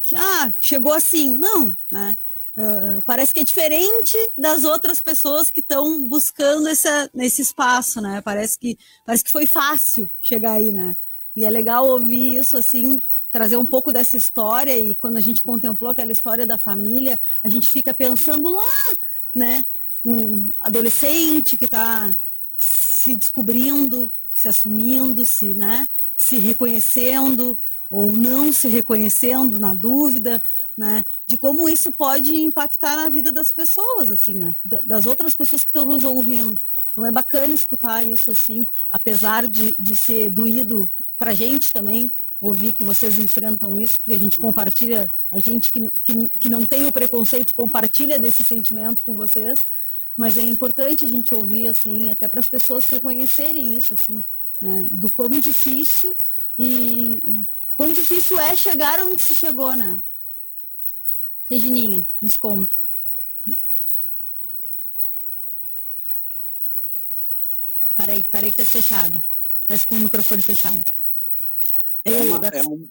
que, 0.05 0.17
ah, 0.17 0.55
chegou 0.59 0.93
assim, 0.93 1.37
não, 1.37 1.77
né, 1.91 2.17
Uh, 2.55 3.01
parece 3.07 3.33
que 3.33 3.41
é 3.41 3.45
diferente 3.45 4.15
das 4.37 4.63
outras 4.63 5.01
pessoas 5.01 5.49
que 5.49 5.61
estão 5.61 6.07
buscando 6.07 6.69
essa, 6.69 7.09
nesse 7.15 7.41
espaço, 7.41 7.99
né? 7.99 8.21
Parece 8.21 8.59
que, 8.59 8.79
parece 9.07 9.25
que 9.25 9.31
foi 9.31 9.47
fácil 9.47 10.11
chegar 10.21 10.53
aí, 10.53 10.71
né? 10.71 10.95
E 11.35 11.45
é 11.45 11.51
legal 11.51 11.89
ouvir 11.89 12.37
isso, 12.37 12.59
assim, 12.59 13.03
trazer 13.31 13.57
um 13.57 13.67
pouco 13.67 13.91
dessa 13.93 14.17
história. 14.17 14.77
E 14.77 14.95
quando 14.95 15.17
a 15.17 15.21
gente 15.21 15.43
contemplou 15.43 15.91
aquela 15.91 16.13
história 16.13 16.47
da 16.47 16.59
família, 16.59 17.19
a 17.43 17.49
gente 17.49 17.69
fica 17.69 17.95
pensando 17.95 18.51
lá, 18.51 18.97
né? 19.35 19.65
Um 20.05 20.53
adolescente 20.61 21.57
que 21.57 21.65
está 21.65 22.13
se 22.59 23.17
descobrindo, 23.17 24.13
se 24.35 24.49
assumindo, 24.49 25.25
se, 25.25 25.55
né? 25.55 25.89
Se 26.17 26.39
reconhecendo 26.39 27.59
ou 27.91 28.11
não 28.11 28.53
se 28.53 28.69
reconhecendo, 28.69 29.59
na 29.59 29.75
dúvida, 29.75 30.43
né? 30.77 31.05
De 31.27 31.37
como 31.37 31.69
isso 31.69 31.93
pode 31.93 32.35
impactar 32.35 32.97
na 32.97 33.09
vida 33.09 33.31
das 33.31 33.51
pessoas, 33.51 34.11
assim, 34.11 34.35
né? 34.35 34.55
Das 34.65 35.07
outras 35.07 35.35
pessoas 35.35 35.65
que 35.65 35.71
estão 35.71 35.85
nos 35.85 36.05
ouvindo. 36.05 36.61
Então 36.91 37.05
é 37.07 37.11
bacana 37.11 37.55
escutar 37.55 38.07
isso, 38.07 38.31
assim, 38.31 38.67
apesar 38.91 39.49
de, 39.49 39.75
de 39.79 39.97
ser 39.97 40.31
doído 40.31 40.91
para 41.23 41.31
a 41.31 41.35
gente 41.35 41.73
também 41.73 42.11
ouvir 42.41 42.73
que 42.73 42.83
vocês 42.83 43.17
enfrentam 43.17 43.81
isso, 43.81 44.01
porque 44.01 44.13
a 44.13 44.19
gente 44.19 44.41
compartilha, 44.41 45.09
a 45.31 45.39
gente 45.39 45.73
que, 45.73 45.89
que, 46.03 46.29
que 46.41 46.49
não 46.49 46.67
tem 46.67 46.85
o 46.85 46.93
preconceito 46.93 47.55
compartilha 47.55 48.19
desse 48.19 48.43
sentimento 48.43 49.05
com 49.05 49.15
vocês, 49.15 49.65
mas 50.17 50.37
é 50.37 50.43
importante 50.43 51.05
a 51.05 51.07
gente 51.07 51.33
ouvir, 51.33 51.69
assim, 51.69 52.11
até 52.11 52.27
para 52.27 52.41
as 52.41 52.49
pessoas 52.49 52.89
reconhecerem 52.89 53.77
isso, 53.77 53.95
assim, 53.95 54.25
né? 54.61 54.85
Do 54.91 55.13
quão 55.13 55.29
difícil 55.29 56.17
e 56.59 57.47
quão 57.77 57.93
difícil 57.93 58.41
é 58.41 58.57
chegar 58.57 58.99
onde 58.99 59.23
se 59.23 59.37
chegou, 59.37 59.77
né? 59.77 59.97
Regininha, 61.49 62.05
nos 62.21 62.37
conta. 62.37 62.77
Parei, 67.95 68.25
parei 68.29 68.51
que 68.51 68.57
tá 68.57 68.67
fechado. 68.67 69.23
Tá 69.65 69.75
com 69.87 69.95
o 69.95 70.01
microfone 70.01 70.43
fechado. 70.43 71.02
É, 72.05 72.23
uma, 72.23 72.47
é, 72.49 72.63
um, 72.63 72.89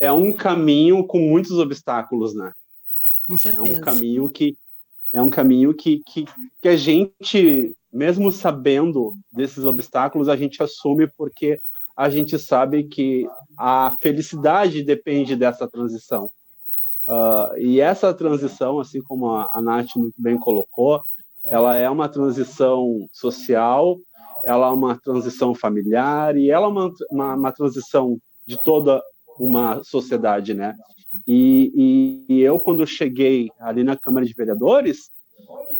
é 0.00 0.12
um 0.12 0.32
caminho 0.32 1.06
com 1.06 1.18
muitos 1.18 1.52
obstáculos, 1.52 2.34
né? 2.34 2.52
Com 3.26 3.36
certeza. 3.36 3.66
É 3.66 3.78
um 3.78 3.80
caminho 3.80 4.28
que 4.28 4.56
é 5.12 5.20
um 5.20 5.30
caminho 5.30 5.74
que, 5.74 6.02
que, 6.06 6.24
que 6.60 6.68
a 6.68 6.76
gente, 6.76 7.76
mesmo 7.92 8.32
sabendo 8.32 9.12
desses 9.30 9.64
obstáculos, 9.64 10.28
a 10.28 10.36
gente 10.36 10.62
assume 10.62 11.06
porque 11.06 11.60
a 11.94 12.08
gente 12.08 12.38
sabe 12.38 12.84
que 12.84 13.28
a 13.58 13.94
felicidade 14.00 14.82
depende 14.82 15.36
dessa 15.36 15.68
transição. 15.68 16.30
Uh, 17.06 17.58
e 17.58 17.80
essa 17.80 18.14
transição, 18.14 18.80
assim 18.80 19.02
como 19.02 19.28
a, 19.30 19.50
a 19.52 19.60
Nath 19.60 19.96
muito 19.96 20.14
bem 20.16 20.38
colocou, 20.38 21.04
ela 21.44 21.76
é 21.76 21.90
uma 21.90 22.08
transição 22.08 23.06
social, 23.12 23.98
ela 24.44 24.68
é 24.68 24.70
uma 24.70 24.98
transição 24.98 25.54
familiar 25.54 26.36
e 26.36 26.50
ela 26.50 26.66
é 26.66 26.68
uma, 26.68 26.90
uma, 27.10 27.34
uma 27.34 27.52
transição 27.52 28.18
de 28.46 28.62
toda 28.62 29.02
uma 29.38 29.82
sociedade, 29.84 30.54
né? 30.54 30.74
E, 31.26 32.24
e, 32.28 32.34
e, 32.34 32.40
eu, 32.40 32.58
quando 32.58 32.86
cheguei 32.86 33.50
ali 33.60 33.84
na 33.84 33.96
Câmara 33.96 34.26
de 34.26 34.34
Vereadores, 34.34 35.10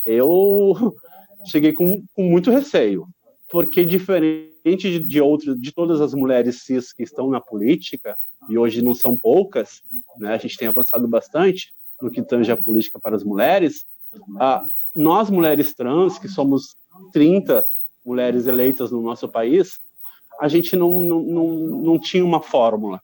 eu 0.05 0.75
cheguei 1.47 1.73
com, 1.73 2.03
com 2.15 2.23
muito 2.23 2.51
receio, 2.51 3.07
porque 3.51 3.85
diferente 3.85 4.53
de, 4.77 5.01
de 5.01 5.21
outras, 5.21 5.59
de 5.61 5.73
todas 5.73 6.01
as 6.01 6.15
mulheres 6.15 6.63
cis 6.63 6.93
que 6.93 7.03
estão 7.03 7.31
na 7.31 7.41
política, 7.41 8.17
e 8.49 8.59
hoje 8.59 8.83
não 8.83 8.95
são 8.95 9.17
poucas, 9.17 9.83
né? 10.19 10.35
A 10.35 10.39
gente 10.39 10.57
tem 10.57 10.69
avançado 10.69 11.07
bastante 11.07 11.73
no 12.01 12.11
que 12.11 12.23
tange 12.23 12.51
a 12.51 12.57
política 12.57 12.99
para 12.99 13.17
as 13.17 13.25
mulheres. 13.25 13.87
Ah, 14.39 14.65
nós, 14.95 15.31
mulheres 15.31 15.75
trans, 15.75 16.19
que 16.19 16.29
somos 16.29 16.77
30 17.13 17.65
mulheres 18.05 18.47
eleitas 18.47 18.91
no 18.91 19.01
nosso 19.01 19.29
país, 19.29 19.79
a 20.41 20.49
gente 20.49 20.77
não, 20.77 21.01
não, 21.01 21.21
não, 21.23 21.49
não 21.49 21.99
tinha 21.99 22.25
uma 22.25 22.41
fórmula. 22.41 23.01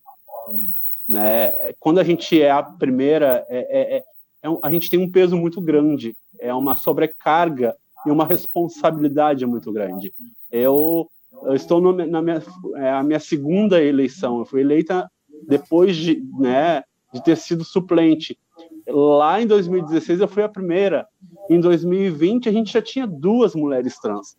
Né? 1.08 1.72
Quando 1.78 1.98
a 1.98 2.04
gente 2.04 2.40
é 2.40 2.50
a 2.50 2.62
primeira, 2.62 3.44
é, 3.48 3.58
é, 3.58 3.96
é, 3.96 4.04
é 4.42 4.58
a 4.62 4.70
gente 4.70 4.90
tem 4.90 5.00
um 5.00 5.10
peso 5.10 5.36
muito 5.36 5.60
grande, 5.60 6.16
é 6.38 6.52
uma 6.52 6.76
sobrecarga 6.76 7.74
e 8.06 8.10
uma 8.10 8.24
responsabilidade 8.24 9.46
muito 9.46 9.72
grande. 9.72 10.12
Eu, 10.50 11.08
eu 11.44 11.54
estou 11.54 11.80
no, 11.80 11.92
na 11.92 12.22
minha, 12.22 12.42
é 12.76 12.90
a 12.90 13.02
minha 13.02 13.20
segunda 13.20 13.82
eleição, 13.82 14.38
eu 14.38 14.44
fui 14.44 14.60
eleita 14.60 15.10
depois 15.46 15.96
de, 15.96 16.22
né, 16.38 16.82
de 17.12 17.22
ter 17.22 17.36
sido 17.36 17.64
suplente. 17.64 18.38
Lá 18.86 19.40
em 19.40 19.46
2016 19.46 20.20
eu 20.20 20.28
fui 20.28 20.42
a 20.42 20.48
primeira. 20.48 21.06
Em 21.50 21.60
2020 21.60 22.48
a 22.48 22.52
gente 22.52 22.72
já 22.72 22.82
tinha 22.82 23.06
duas 23.06 23.54
mulheres 23.54 23.98
trans. 23.98 24.36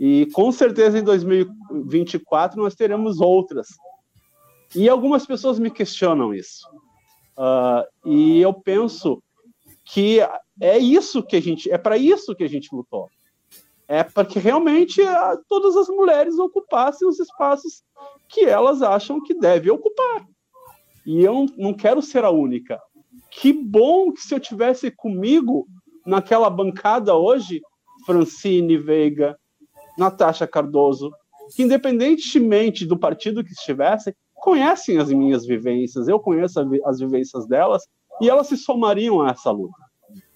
E 0.00 0.24
com 0.32 0.50
certeza 0.50 0.98
em 0.98 1.04
2024 1.04 2.58
nós 2.58 2.74
teremos 2.74 3.20
outras. 3.20 3.68
E 4.74 4.88
algumas 4.88 5.26
pessoas 5.26 5.58
me 5.58 5.70
questionam 5.70 6.32
isso. 6.32 6.66
Uh, 7.36 8.08
e 8.08 8.40
eu 8.40 8.54
penso 8.54 9.22
que 9.84 10.20
é 10.58 10.78
isso 10.78 11.22
que 11.22 11.36
a 11.36 11.42
gente, 11.42 11.70
é 11.70 11.76
para 11.76 11.98
isso 11.98 12.34
que 12.34 12.44
a 12.44 12.48
gente 12.48 12.74
lutou. 12.74 13.10
É 13.86 14.02
para 14.02 14.26
que 14.26 14.38
realmente 14.38 15.02
uh, 15.02 15.38
todas 15.46 15.76
as 15.76 15.88
mulheres 15.88 16.38
ocupassem 16.38 17.06
os 17.06 17.20
espaços 17.20 17.82
que 18.26 18.46
elas 18.46 18.80
acham 18.80 19.22
que 19.22 19.34
devem 19.34 19.70
ocupar. 19.70 20.24
E 21.04 21.22
eu 21.22 21.44
não 21.58 21.74
quero 21.74 22.00
ser 22.00 22.24
a 22.24 22.30
única. 22.30 22.80
Que 23.30 23.52
bom 23.52 24.12
que 24.12 24.22
se 24.22 24.34
eu 24.34 24.40
tivesse 24.40 24.90
comigo 24.90 25.66
naquela 26.06 26.48
bancada 26.48 27.14
hoje, 27.14 27.60
Francine 28.06 28.78
Veiga, 28.78 29.38
Natasha 29.98 30.46
Cardoso, 30.46 31.10
que 31.54 31.62
independentemente 31.62 32.86
do 32.86 32.98
partido 32.98 33.44
que 33.44 33.52
estivessem, 33.52 34.14
conhecem 34.34 34.98
as 34.98 35.10
minhas 35.10 35.44
vivências, 35.44 36.08
eu 36.08 36.18
conheço 36.18 36.60
as 36.84 36.98
vivências 36.98 37.46
delas, 37.46 37.86
e 38.20 38.28
elas 38.28 38.48
se 38.48 38.56
somariam 38.56 39.22
a 39.22 39.30
essa 39.30 39.50
luta. 39.50 39.82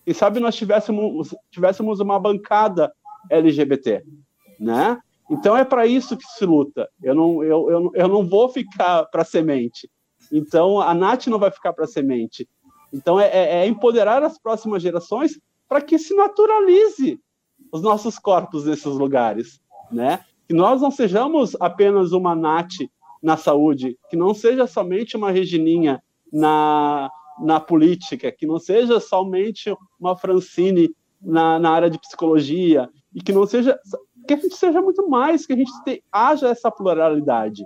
E 0.07 0.13
sabe, 0.13 0.41
nós 0.41 0.55
tivéssemos, 0.55 1.35
tivéssemos 1.51 2.01
uma 2.01 2.19
bancada 2.19 2.93
LGBT, 3.31 4.05
né? 4.61 4.99
Então 5.31 5.57
é 5.57 5.65
para 5.65 5.87
isso 5.87 6.17
que 6.17 6.25
se 6.25 6.45
luta. 6.45 6.89
Eu 7.03 7.15
não, 7.15 7.43
eu, 7.43 7.71
eu, 7.71 7.91
eu 7.95 8.09
não 8.09 8.27
vou 8.27 8.49
ficar 8.49 9.07
para 9.07 9.25
semente. 9.25 9.91
Então 10.31 10.81
a 10.81 10.93
Nath 10.93 11.27
não 11.27 11.39
vai 11.39 11.51
ficar 11.51 11.73
para 11.73 11.87
semente. 11.87 12.49
Então 12.93 13.19
é, 13.19 13.27
é, 13.29 13.57
é 13.57 13.67
empoderar 13.67 14.23
as 14.23 14.39
próximas 14.39 14.83
gerações 14.83 15.39
para 15.67 15.81
que 15.81 15.99
se 15.99 16.15
naturalize 16.15 17.19
os 17.73 17.83
nossos 17.83 18.19
corpos 18.19 18.65
nesses 18.67 18.85
lugares, 18.87 19.61
né? 19.91 20.21
Que 20.47 20.55
nós 20.55 20.81
não 20.81 20.91
sejamos 20.91 21.57
apenas 21.61 22.13
uma 22.13 22.35
Nath 22.35 22.89
na 23.23 23.37
saúde, 23.37 23.99
que 24.11 24.17
não 24.17 24.35
seja 24.35 24.67
somente 24.67 25.17
uma 25.17 25.31
Regininha 25.31 26.03
na, 26.33 27.11
na 27.41 27.59
política, 27.59 28.31
que 28.31 28.47
não 28.47 28.59
seja 28.59 29.01
somente 29.01 29.75
uma 29.99 30.17
Francine 30.17 30.95
na, 31.21 31.59
na 31.59 31.71
área 31.71 31.89
de 31.89 31.99
psicologia, 31.99 32.89
e 33.15 33.23
que 33.23 33.33
não 33.33 33.47
seja 33.47 33.79
que 34.27 34.35
a 34.35 34.37
gente 34.37 34.57
seja 34.57 34.81
muito 34.81 35.09
mais, 35.09 35.47
que 35.47 35.53
a 35.53 35.57
gente 35.57 35.73
te, 35.85 36.03
haja 36.11 36.49
essa 36.49 36.71
pluralidade. 36.71 37.65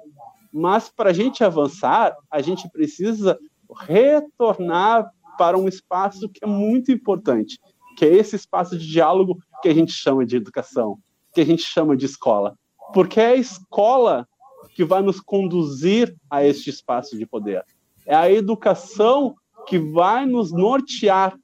Mas 0.52 0.88
para 0.88 1.10
a 1.10 1.12
gente 1.12 1.42
avançar, 1.44 2.16
a 2.30 2.40
gente 2.40 2.68
precisa 2.70 3.38
retornar 3.80 5.10
para 5.38 5.56
um 5.56 5.68
espaço 5.68 6.28
que 6.28 6.44
é 6.44 6.46
muito 6.46 6.90
importante, 6.90 7.58
que 7.96 8.04
é 8.04 8.12
esse 8.12 8.36
espaço 8.36 8.76
de 8.76 8.86
diálogo 8.86 9.38
que 9.62 9.68
a 9.68 9.74
gente 9.74 9.92
chama 9.92 10.24
de 10.24 10.36
educação, 10.36 10.98
que 11.32 11.40
a 11.40 11.44
gente 11.44 11.62
chama 11.62 11.96
de 11.96 12.06
escola. 12.06 12.56
Porque 12.92 13.20
é 13.20 13.28
a 13.28 13.36
escola 13.36 14.26
que 14.74 14.84
vai 14.84 15.02
nos 15.02 15.20
conduzir 15.20 16.14
a 16.30 16.44
este 16.44 16.70
espaço 16.70 17.16
de 17.16 17.26
poder. 17.26 17.64
É 18.06 18.14
a 18.14 18.30
educação 18.30 19.34
que 19.66 19.78
vai 19.78 20.24
nos 20.24 20.52
nortear 20.52 21.38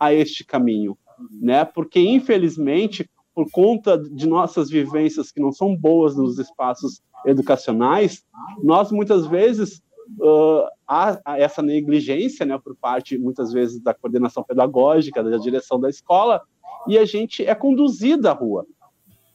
a 0.00 0.12
este 0.12 0.44
caminho, 0.44 0.98
né? 1.40 1.64
Porque 1.64 2.00
infelizmente 2.00 3.08
por 3.38 3.48
conta 3.52 3.96
de 3.96 4.26
nossas 4.26 4.68
vivências 4.68 5.30
que 5.30 5.40
não 5.40 5.52
são 5.52 5.76
boas 5.76 6.16
nos 6.16 6.40
espaços 6.40 7.00
educacionais, 7.24 8.24
nós 8.60 8.90
muitas 8.90 9.28
vezes 9.28 9.80
uh, 10.18 10.66
há, 10.84 11.20
essa 11.36 11.62
negligência, 11.62 12.44
né, 12.44 12.58
por 12.58 12.74
parte 12.74 13.16
muitas 13.16 13.52
vezes 13.52 13.80
da 13.80 13.94
coordenação 13.94 14.42
pedagógica, 14.42 15.22
da 15.22 15.36
direção 15.36 15.78
da 15.78 15.88
escola, 15.88 16.42
e 16.88 16.98
a 16.98 17.04
gente 17.04 17.44
é 17.44 17.54
conduzido 17.54 18.28
à 18.28 18.32
rua. 18.32 18.66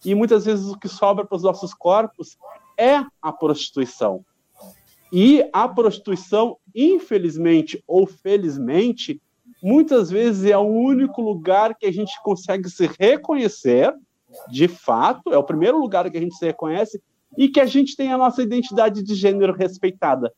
E 0.03 0.13
muitas 0.13 0.45
vezes 0.45 0.67
o 0.67 0.77
que 0.77 0.89
sobra 0.89 1.25
para 1.25 1.35
os 1.35 1.43
nossos 1.43 1.73
corpos 1.73 2.37
é 2.77 3.05
a 3.21 3.31
prostituição. 3.31 4.25
E 5.11 5.47
a 5.53 5.67
prostituição, 5.69 6.57
infelizmente 6.75 7.81
ou 7.87 8.07
felizmente, 8.07 9.21
muitas 9.61 10.09
vezes 10.09 10.49
é 10.49 10.57
o 10.57 10.61
único 10.61 11.21
lugar 11.21 11.75
que 11.75 11.85
a 11.85 11.91
gente 11.91 12.11
consegue 12.23 12.69
se 12.69 12.89
reconhecer, 12.99 13.93
de 14.49 14.67
fato, 14.67 15.31
é 15.31 15.37
o 15.37 15.43
primeiro 15.43 15.79
lugar 15.79 16.09
que 16.09 16.17
a 16.17 16.21
gente 16.21 16.35
se 16.35 16.45
reconhece 16.45 17.01
e 17.37 17.47
que 17.47 17.59
a 17.59 17.65
gente 17.65 17.95
tem 17.95 18.11
a 18.11 18.17
nossa 18.17 18.41
identidade 18.41 19.03
de 19.03 19.13
gênero 19.13 19.53
respeitada. 19.53 20.33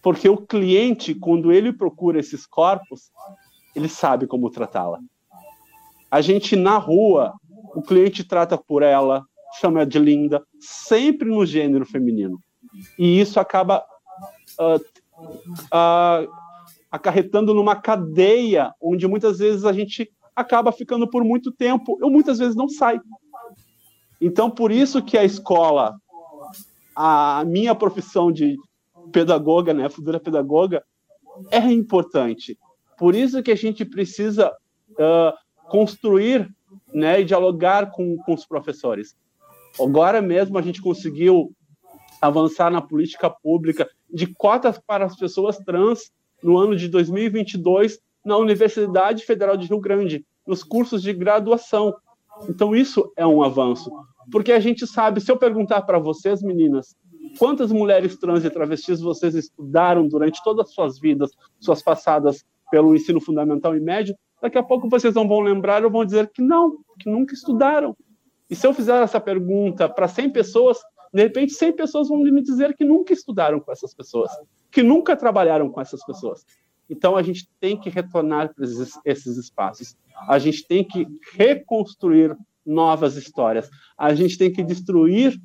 Porque 0.00 0.28
o 0.28 0.38
cliente, 0.38 1.14
quando 1.14 1.52
ele 1.52 1.72
procura 1.72 2.18
esses 2.18 2.46
corpos, 2.46 3.12
ele 3.76 3.88
sabe 3.88 4.26
como 4.26 4.50
tratá-la. 4.50 4.98
A 6.12 6.20
gente 6.20 6.54
na 6.54 6.76
rua, 6.76 7.32
o 7.74 7.80
cliente 7.80 8.22
trata 8.22 8.58
por 8.58 8.82
ela, 8.82 9.24
chama 9.58 9.86
de 9.86 9.98
linda, 9.98 10.44
sempre 10.60 11.26
no 11.26 11.46
gênero 11.46 11.86
feminino. 11.86 12.38
E 12.98 13.18
isso 13.18 13.40
acaba 13.40 13.82
uh, 14.60 14.76
uh, 14.76 16.30
acarretando 16.90 17.54
numa 17.54 17.74
cadeia 17.74 18.74
onde 18.78 19.08
muitas 19.08 19.38
vezes 19.38 19.64
a 19.64 19.72
gente 19.72 20.12
acaba 20.36 20.70
ficando 20.70 21.08
por 21.08 21.24
muito 21.24 21.50
tempo, 21.50 21.96
ou 22.02 22.10
muitas 22.10 22.38
vezes 22.38 22.54
não 22.54 22.68
sai. 22.68 23.00
Então, 24.20 24.50
por 24.50 24.70
isso 24.70 25.02
que 25.02 25.16
a 25.16 25.24
escola, 25.24 25.96
a 26.94 27.42
minha 27.46 27.74
profissão 27.74 28.30
de 28.30 28.58
pedagoga, 29.10 29.72
né, 29.72 29.88
futura 29.88 30.20
pedagoga, 30.20 30.84
é 31.50 31.58
importante. 31.58 32.58
Por 32.98 33.14
isso 33.14 33.42
que 33.42 33.50
a 33.50 33.56
gente 33.56 33.82
precisa 33.82 34.52
uh, 34.90 35.41
construir 35.72 36.54
né, 36.92 37.22
e 37.22 37.24
dialogar 37.24 37.90
com, 37.92 38.18
com 38.18 38.34
os 38.34 38.44
professores. 38.44 39.16
Agora 39.80 40.20
mesmo 40.20 40.58
a 40.58 40.62
gente 40.62 40.82
conseguiu 40.82 41.50
avançar 42.20 42.70
na 42.70 42.82
política 42.82 43.30
pública 43.30 43.88
de 44.12 44.26
cotas 44.26 44.78
para 44.78 45.06
as 45.06 45.16
pessoas 45.16 45.56
trans 45.56 46.12
no 46.42 46.58
ano 46.58 46.76
de 46.76 46.88
2022 46.88 47.98
na 48.22 48.36
Universidade 48.36 49.24
Federal 49.24 49.56
de 49.56 49.66
Rio 49.66 49.80
Grande, 49.80 50.26
nos 50.46 50.62
cursos 50.62 51.02
de 51.02 51.14
graduação. 51.14 51.94
Então, 52.46 52.76
isso 52.76 53.10
é 53.16 53.26
um 53.26 53.42
avanço. 53.42 53.90
Porque 54.30 54.52
a 54.52 54.60
gente 54.60 54.86
sabe, 54.86 55.22
se 55.22 55.32
eu 55.32 55.38
perguntar 55.38 55.82
para 55.82 55.98
vocês, 55.98 56.42
meninas, 56.42 56.94
quantas 57.38 57.72
mulheres 57.72 58.16
trans 58.18 58.44
e 58.44 58.50
travestis 58.50 59.00
vocês 59.00 59.34
estudaram 59.34 60.06
durante 60.06 60.42
todas 60.44 60.68
as 60.68 60.74
suas 60.74 61.00
vidas, 61.00 61.30
suas 61.58 61.82
passadas 61.82 62.44
pelo 62.70 62.94
ensino 62.94 63.20
fundamental 63.20 63.74
e 63.74 63.80
médio, 63.80 64.14
daqui 64.42 64.58
a 64.58 64.62
pouco 64.62 64.90
vocês 64.90 65.14
não 65.14 65.26
vão 65.26 65.40
lembrar 65.40 65.84
ou 65.84 65.90
vão 65.90 66.04
dizer 66.04 66.30
que 66.30 66.42
não, 66.42 66.76
que 66.98 67.08
nunca 67.08 67.32
estudaram. 67.32 67.96
E 68.50 68.54
se 68.54 68.66
eu 68.66 68.74
fizer 68.74 69.02
essa 69.02 69.18
pergunta 69.18 69.88
para 69.88 70.06
100 70.06 70.30
pessoas, 70.30 70.78
de 71.14 71.22
repente 71.22 71.54
100 71.54 71.72
pessoas 71.72 72.08
vão 72.08 72.18
me 72.18 72.42
dizer 72.42 72.76
que 72.76 72.84
nunca 72.84 73.14
estudaram 73.14 73.58
com 73.60 73.72
essas 73.72 73.94
pessoas 73.94 74.30
que 74.72 74.82
nunca 74.82 75.14
trabalharam 75.14 75.68
com 75.70 75.80
essas 75.80 76.04
pessoas. 76.04 76.44
Então 76.88 77.16
a 77.16 77.22
gente 77.22 77.48
tem 77.60 77.78
que 77.78 77.90
retornar 77.90 78.52
para 78.54 78.64
esses 79.04 79.36
espaços. 79.36 79.94
A 80.26 80.38
gente 80.38 80.66
tem 80.66 80.82
que 80.82 81.06
reconstruir 81.34 82.36
novas 82.64 83.16
histórias. 83.16 83.70
A 83.96 84.14
gente 84.14 84.38
tem 84.38 84.50
que 84.50 84.64
destruir 84.64 85.38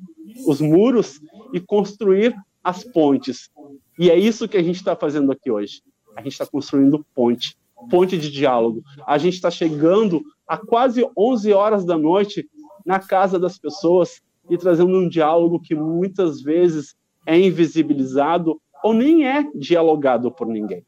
os 0.46 0.60
muros 0.60 1.20
e 1.52 1.60
construir 1.60 2.34
as 2.64 2.82
pontes. 2.82 3.50
E 3.98 4.10
é 4.10 4.18
isso 4.18 4.48
que 4.48 4.56
a 4.56 4.62
gente 4.62 4.76
está 4.76 4.96
fazendo 4.96 5.30
aqui 5.30 5.50
hoje. 5.50 5.82
A 6.16 6.22
gente 6.22 6.32
está 6.32 6.46
construindo 6.46 7.06
ponte, 7.14 7.56
ponte 7.90 8.18
de 8.18 8.30
diálogo. 8.30 8.82
A 9.06 9.18
gente 9.18 9.34
está 9.34 9.50
chegando 9.50 10.22
a 10.46 10.56
quase 10.56 11.06
11 11.16 11.52
horas 11.52 11.84
da 11.84 11.96
noite 11.96 12.48
na 12.84 12.98
casa 12.98 13.38
das 13.38 13.58
pessoas 13.58 14.22
e 14.48 14.56
trazendo 14.56 14.96
um 14.96 15.08
diálogo 15.08 15.60
que 15.60 15.74
muitas 15.74 16.40
vezes 16.40 16.96
é 17.26 17.38
invisibilizado 17.38 18.60
ou 18.82 18.94
nem 18.94 19.26
é 19.26 19.44
dialogado 19.54 20.30
por 20.30 20.46
ninguém. 20.46 20.84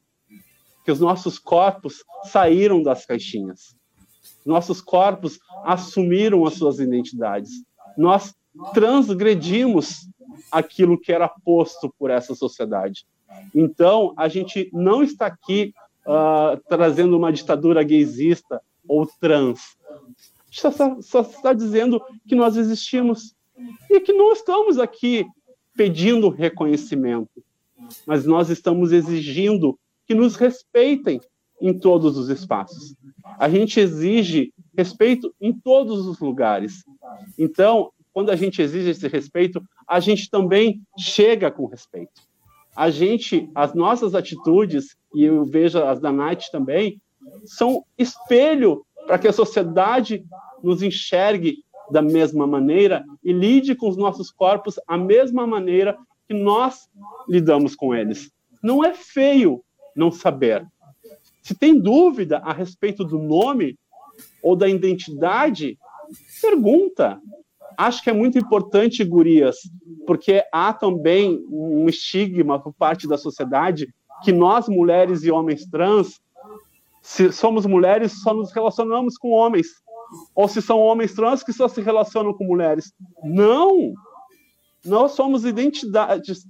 Que 0.83 0.91
os 0.91 0.99
nossos 0.99 1.37
corpos 1.37 2.03
saíram 2.23 2.81
das 2.81 3.05
caixinhas. 3.05 3.75
Nossos 4.45 4.81
corpos 4.81 5.39
assumiram 5.63 6.45
as 6.45 6.55
suas 6.55 6.79
identidades. 6.79 7.51
Nós 7.95 8.33
transgredimos 8.73 10.07
aquilo 10.51 10.99
que 10.99 11.11
era 11.11 11.29
posto 11.29 11.93
por 11.99 12.09
essa 12.09 12.33
sociedade. 12.33 13.05
Então, 13.53 14.13
a 14.17 14.27
gente 14.27 14.69
não 14.73 15.03
está 15.03 15.27
aqui 15.27 15.73
uh, 16.05 16.59
trazendo 16.67 17.17
uma 17.17 17.31
ditadura 17.31 17.83
gaysista 17.83 18.61
ou 18.87 19.07
trans. 19.19 19.77
Só, 20.49 20.71
só 21.01 21.21
está 21.21 21.53
dizendo 21.53 22.01
que 22.27 22.35
nós 22.35 22.57
existimos 22.57 23.33
e 23.89 23.99
que 23.99 24.11
não 24.11 24.33
estamos 24.33 24.77
aqui 24.79 25.25
pedindo 25.75 26.29
reconhecimento 26.29 27.41
mas 28.05 28.25
nós 28.25 28.49
estamos 28.49 28.91
exigindo 28.91 29.77
que 30.05 30.13
nos 30.13 30.35
respeitem 30.35 31.19
em 31.61 31.77
todos 31.77 32.17
os 32.17 32.29
espaços. 32.29 32.95
A 33.37 33.49
gente 33.49 33.79
exige 33.79 34.53
respeito 34.75 35.33
em 35.39 35.53
todos 35.53 36.07
os 36.07 36.19
lugares. 36.19 36.83
Então, 37.37 37.91
quando 38.13 38.31
a 38.31 38.35
gente 38.35 38.61
exige 38.61 38.89
esse 38.89 39.07
respeito, 39.07 39.61
a 39.87 39.99
gente 39.99 40.29
também 40.29 40.81
chega 40.97 41.51
com 41.51 41.65
respeito. 41.65 42.21
A 42.75 42.89
gente, 42.89 43.49
as 43.53 43.73
nossas 43.73 44.15
atitudes, 44.15 44.95
e 45.13 45.23
eu 45.25 45.43
vejo 45.43 45.79
as 45.79 45.99
da 45.99 46.11
Night 46.11 46.51
também, 46.51 47.01
são 47.45 47.83
espelho 47.97 48.85
para 49.05 49.17
que 49.17 49.27
a 49.27 49.33
sociedade 49.33 50.25
nos 50.63 50.81
enxergue 50.81 51.63
da 51.91 52.01
mesma 52.01 52.47
maneira 52.47 53.03
e 53.23 53.33
lide 53.33 53.75
com 53.75 53.89
os 53.89 53.97
nossos 53.97 54.31
corpos 54.31 54.79
a 54.87 54.97
mesma 54.97 55.45
maneira 55.45 55.97
que 56.27 56.33
nós 56.33 56.89
lidamos 57.27 57.75
com 57.75 57.93
eles. 57.93 58.31
Não 58.63 58.83
é 58.83 58.93
feio 58.93 59.61
não 59.95 60.11
saber. 60.11 60.65
Se 61.41 61.53
tem 61.55 61.77
dúvida 61.77 62.37
a 62.37 62.53
respeito 62.53 63.03
do 63.03 63.17
nome 63.17 63.77
ou 64.41 64.55
da 64.55 64.69
identidade, 64.69 65.77
pergunta. 66.41 67.19
Acho 67.77 68.03
que 68.03 68.09
é 68.09 68.13
muito 68.13 68.37
importante, 68.37 69.03
gurias, 69.03 69.57
porque 70.05 70.43
há 70.51 70.71
também 70.73 71.43
um 71.49 71.87
estigma 71.87 72.59
por 72.59 72.73
parte 72.73 73.07
da 73.07 73.17
sociedade 73.17 73.93
que 74.23 74.31
nós, 74.31 74.67
mulheres 74.67 75.23
e 75.23 75.31
homens 75.31 75.65
trans, 75.65 76.19
se 77.01 77.31
somos 77.31 77.65
mulheres, 77.65 78.21
só 78.21 78.33
nos 78.33 78.51
relacionamos 78.51 79.17
com 79.17 79.31
homens. 79.31 79.67
Ou 80.35 80.47
se 80.47 80.61
são 80.61 80.79
homens 80.79 81.13
trans 81.13 81.43
que 81.43 81.53
só 81.53 81.67
se 81.67 81.81
relacionam 81.81 82.33
com 82.33 82.43
mulheres. 82.43 82.93
Não! 83.23 83.93
Nós 84.85 85.11
somos 85.11 85.45
identidades 85.45 86.45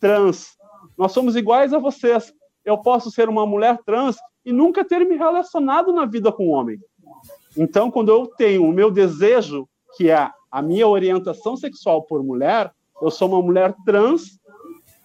trans. 0.00 0.56
Nós 0.98 1.12
somos 1.12 1.36
iguais 1.36 1.72
a 1.72 1.78
vocês. 1.78 2.32
Eu 2.64 2.78
posso 2.78 3.10
ser 3.10 3.28
uma 3.28 3.46
mulher 3.46 3.78
trans 3.84 4.16
e 4.44 4.52
nunca 4.52 4.84
ter 4.84 5.00
me 5.06 5.16
relacionado 5.16 5.92
na 5.92 6.04
vida 6.06 6.32
com 6.32 6.48
um 6.48 6.50
homem. 6.50 6.78
Então, 7.56 7.90
quando 7.90 8.10
eu 8.10 8.26
tenho 8.26 8.64
o 8.64 8.72
meu 8.72 8.90
desejo, 8.90 9.68
que 9.96 10.10
é 10.10 10.30
a 10.50 10.62
minha 10.62 10.86
orientação 10.86 11.56
sexual 11.56 12.02
por 12.02 12.22
mulher, 12.22 12.72
eu 13.00 13.10
sou 13.10 13.28
uma 13.28 13.40
mulher 13.40 13.74
trans 13.84 14.38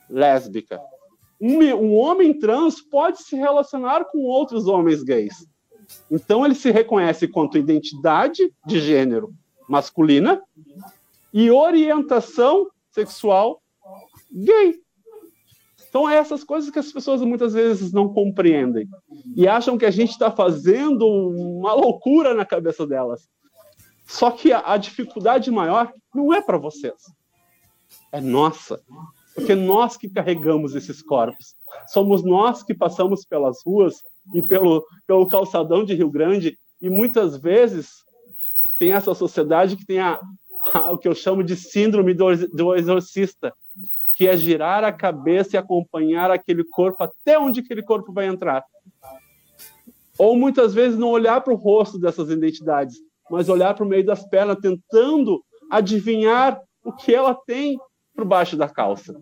lésbica. 0.10 0.82
Um, 1.40 1.60
um 1.76 1.96
homem 1.96 2.38
trans 2.38 2.82
pode 2.82 3.24
se 3.24 3.36
relacionar 3.36 4.06
com 4.06 4.20
outros 4.20 4.68
homens 4.68 5.04
gays. 5.04 5.48
Então 6.12 6.46
ele 6.46 6.56
se 6.56 6.72
reconhece 6.72 7.28
quanto 7.28 7.58
identidade 7.58 8.54
de 8.66 8.80
gênero 8.80 9.34
masculina 9.68 10.42
e 11.34 11.52
orientação 11.52 12.68
sexual 12.92 13.62
gay. 14.32 14.80
Então, 15.88 16.08
é 16.08 16.18
essas 16.18 16.44
coisas 16.44 16.70
que 16.70 16.78
as 16.78 16.92
pessoas 16.92 17.22
muitas 17.22 17.54
vezes 17.54 17.92
não 17.92 18.14
compreendem 18.14 18.88
e 19.36 19.48
acham 19.48 19.76
que 19.76 19.86
a 19.86 19.92
gente 19.92 20.12
está 20.12 20.30
fazendo 20.30 21.08
uma 21.08 21.74
loucura 21.74 22.36
na 22.36 22.46
cabeça 22.46 22.86
delas. 22.86 23.28
Só 24.06 24.30
que 24.30 24.54
a, 24.54 24.74
a 24.74 24.78
dificuldade 24.78 25.50
maior 25.50 25.92
não 26.14 26.32
é 26.32 26.42
para 26.42 26.60
vocês, 26.60 27.12
é 28.12 28.22
nossa. 28.22 28.82
Porque 29.40 29.56
nós 29.56 29.96
que 29.96 30.10
carregamos 30.10 30.76
esses 30.76 31.02
corpos. 31.02 31.56
Somos 31.88 32.24
nós 32.24 32.62
que 32.62 32.74
passamos 32.74 33.26
pelas 33.26 33.62
ruas 33.66 34.02
e 34.34 34.42
pelo, 34.42 34.86
pelo 35.08 35.28
calçadão 35.28 35.86
de 35.86 35.96
Rio 35.96 36.10
Grande 36.10 36.58
e 36.82 36.90
muitas 36.90 37.38
vezes 37.38 38.04
tem 38.78 38.92
essa 38.94 39.14
sociedade 39.14 39.76
que 39.76 39.86
tem 39.86 40.00
a, 40.00 40.20
a, 40.74 40.92
o 40.92 40.98
que 40.98 41.08
eu 41.08 41.16
chamo 41.16 41.44
de 41.44 41.56
síndrome 41.56 42.14
do, 42.14 42.36
do 42.50 42.76
exorcista, 42.76 43.54
que 44.16 44.28
é 44.28 44.36
girar 44.36 44.84
a 44.84 44.92
cabeça 44.92 45.56
e 45.56 45.58
acompanhar 45.58 46.32
aquele 46.32 46.64
corpo 46.64 47.04
até 47.04 47.40
onde 47.40 47.62
aquele 47.62 47.82
corpo 47.82 48.12
vai 48.14 48.28
entrar. 48.28 48.64
Ou 50.18 50.36
muitas 50.38 50.74
vezes 50.74 51.00
não 51.00 51.10
olhar 51.10 51.42
para 51.42 51.54
o 51.54 51.58
rosto 51.58 51.98
dessas 51.98 52.30
identidades, 52.30 52.98
mas 53.32 53.48
olhar 53.48 53.74
para 53.74 53.86
o 53.86 53.88
meio 53.88 54.06
das 54.06 54.28
pernas, 54.28 54.58
tentando 54.62 55.42
adivinhar 55.72 56.60
o 56.84 56.92
que 56.92 57.14
ela 57.14 57.34
tem 57.34 57.78
por 58.20 58.26
baixo 58.26 58.58
da 58.58 58.68
calça. 58.68 59.16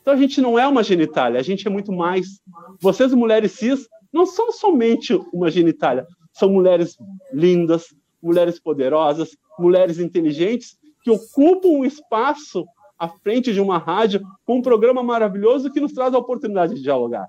Então 0.00 0.12
a 0.12 0.16
gente 0.16 0.40
não 0.40 0.58
é 0.58 0.66
uma 0.66 0.82
genitália, 0.82 1.38
a 1.38 1.42
gente 1.42 1.66
é 1.66 1.70
muito 1.70 1.92
mais. 1.92 2.40
Vocês, 2.80 3.14
mulheres 3.14 3.52
cis, 3.52 3.88
não 4.12 4.26
são 4.26 4.50
somente 4.50 5.14
uma 5.32 5.48
genitália, 5.48 6.04
são 6.32 6.48
mulheres 6.48 6.96
lindas, 7.32 7.94
mulheres 8.20 8.58
poderosas, 8.58 9.36
mulheres 9.58 10.00
inteligentes 10.00 10.76
que 11.04 11.10
ocupam 11.10 11.68
um 11.68 11.84
espaço 11.84 12.66
à 12.98 13.08
frente 13.08 13.52
de 13.52 13.60
uma 13.60 13.78
rádio 13.78 14.20
com 14.44 14.58
um 14.58 14.62
programa 14.62 15.02
maravilhoso 15.04 15.70
que 15.70 15.80
nos 15.80 15.92
traz 15.92 16.12
a 16.14 16.18
oportunidade 16.18 16.74
de 16.74 16.82
dialogar. 16.82 17.28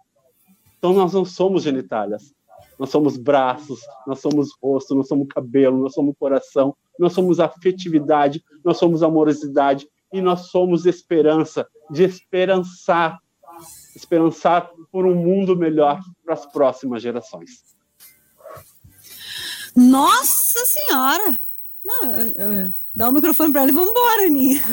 Então 0.79 0.93
nós 0.93 1.13
não 1.13 1.25
somos 1.25 1.63
genitálias, 1.63 2.33
nós 2.79 2.89
somos 2.89 3.17
braços, 3.17 3.81
nós 4.07 4.19
somos 4.19 4.49
rosto, 4.62 4.95
nós 4.95 5.07
somos 5.07 5.27
cabelo, 5.27 5.77
nós 5.77 5.93
somos 5.93 6.15
coração, 6.17 6.75
nós 6.97 7.13
somos 7.13 7.39
afetividade, 7.39 8.43
nós 8.63 8.77
somos 8.77 9.03
amorosidade 9.03 9.88
e 10.11 10.21
nós 10.21 10.47
somos 10.47 10.85
esperança, 10.85 11.67
de 11.89 12.03
esperançar, 12.03 13.19
esperançar 13.95 14.71
por 14.91 15.05
um 15.05 15.15
mundo 15.15 15.55
melhor 15.55 15.99
para 16.23 16.33
as 16.33 16.45
próximas 16.45 17.01
gerações. 17.01 17.63
Nossa 19.75 20.59
Senhora! 20.65 21.39
Dá 22.95 23.09
o 23.09 23.13
microfone 23.13 23.51
para 23.51 23.61
ela 23.61 23.69
e 23.69 23.73
vamos 23.73 23.91
embora, 23.91 24.25
Aninha. 24.25 24.63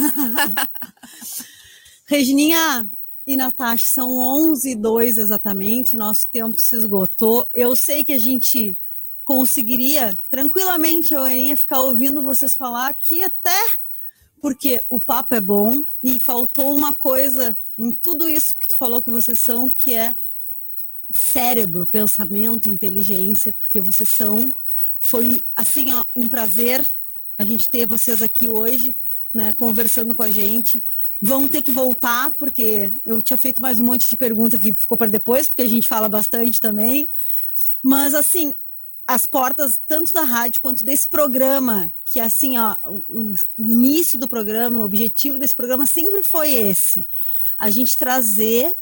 Regininha, 2.07 2.89
e 3.27 3.37
Natasha, 3.37 3.87
são 3.87 4.19
11 4.19 4.71
e 4.71 4.75
2 4.75 5.19
exatamente, 5.19 5.97
nosso 5.97 6.29
tempo 6.31 6.61
se 6.61 6.77
esgotou. 6.77 7.49
Eu 7.53 7.75
sei 7.75 8.05
que 8.05 8.13
a 8.13 8.19
gente 8.19 8.77
conseguiria 9.25 10.19
tranquilamente, 10.29 11.15
a 11.15 11.21
Aninha, 11.21 11.57
ficar 11.57 11.81
ouvindo 11.81 12.23
vocês 12.23 12.55
falar 12.55 12.89
aqui 12.89 13.23
até 13.23 13.59
porque 14.45 14.85
o 14.91 15.01
papo 15.01 15.35
é 15.35 15.41
bom 15.41 15.83
e 16.03 16.21
faltou 16.21 16.77
uma 16.77 16.95
coisa 16.95 17.57
em 17.79 17.91
tudo 17.91 18.29
isso 18.29 18.55
que 18.59 18.69
tu 18.69 18.77
falou 18.77 19.01
que 19.01 19.09
vocês 19.09 19.39
são, 19.39 19.71
que 19.71 19.95
é 19.95 20.15
cérebro, 21.15 21.87
pensamento, 21.87 22.69
inteligência, 22.69 23.55
porque 23.55 23.81
vocês 23.81 24.07
são. 24.07 24.47
Foi 25.01 25.41
assim 25.57 25.95
ó, 25.95 26.05
um 26.15 26.29
prazer 26.29 26.85
a 27.39 27.45
gente 27.47 27.71
ter 27.71 27.87
vocês 27.87 28.21
aqui 28.21 28.51
hoje, 28.51 28.95
né, 29.33 29.55
conversando 29.55 30.15
com 30.15 30.23
a 30.23 30.31
gente 30.31 30.85
vão 31.23 31.49
ter 31.49 31.63
que 31.63 31.71
voltar, 31.71 32.31
porque 32.33 32.93
eu 33.03 33.23
tinha 33.23 33.39
feito 33.39 33.63
mais 33.63 33.81
um 33.81 33.87
monte 33.87 34.07
de 34.07 34.15
perguntas 34.15 34.61
que 34.61 34.75
ficou 34.75 34.99
para 34.99 35.11
depois, 35.11 35.49
porque 35.49 35.63
a 35.63 35.69
gente 35.69 35.89
fala 35.89 36.07
bastante 36.07 36.61
também. 36.61 37.09
Mas, 37.83 38.13
assim, 38.13 38.53
as 39.07 39.27
portas 39.27 39.81
tanto 39.87 40.13
da 40.13 40.23
rádio 40.23 40.63
quanto 40.63 40.85
desse 40.85 41.07
programa, 41.07 41.93
que 42.05 42.19
assim, 42.19 42.59
ó, 42.59 42.77
o, 42.87 43.35
o 43.59 43.71
início 43.71 44.19
do 44.19 44.27
programa, 44.27 44.79
o 44.79 44.85
objetivo 44.85 45.39
desse 45.39 45.55
programa 45.55 45.87
sempre 45.87 46.23
foi 46.23 46.51
esse: 46.53 47.07
a 47.59 47.71
gente 47.71 47.97
trazer 47.97 48.75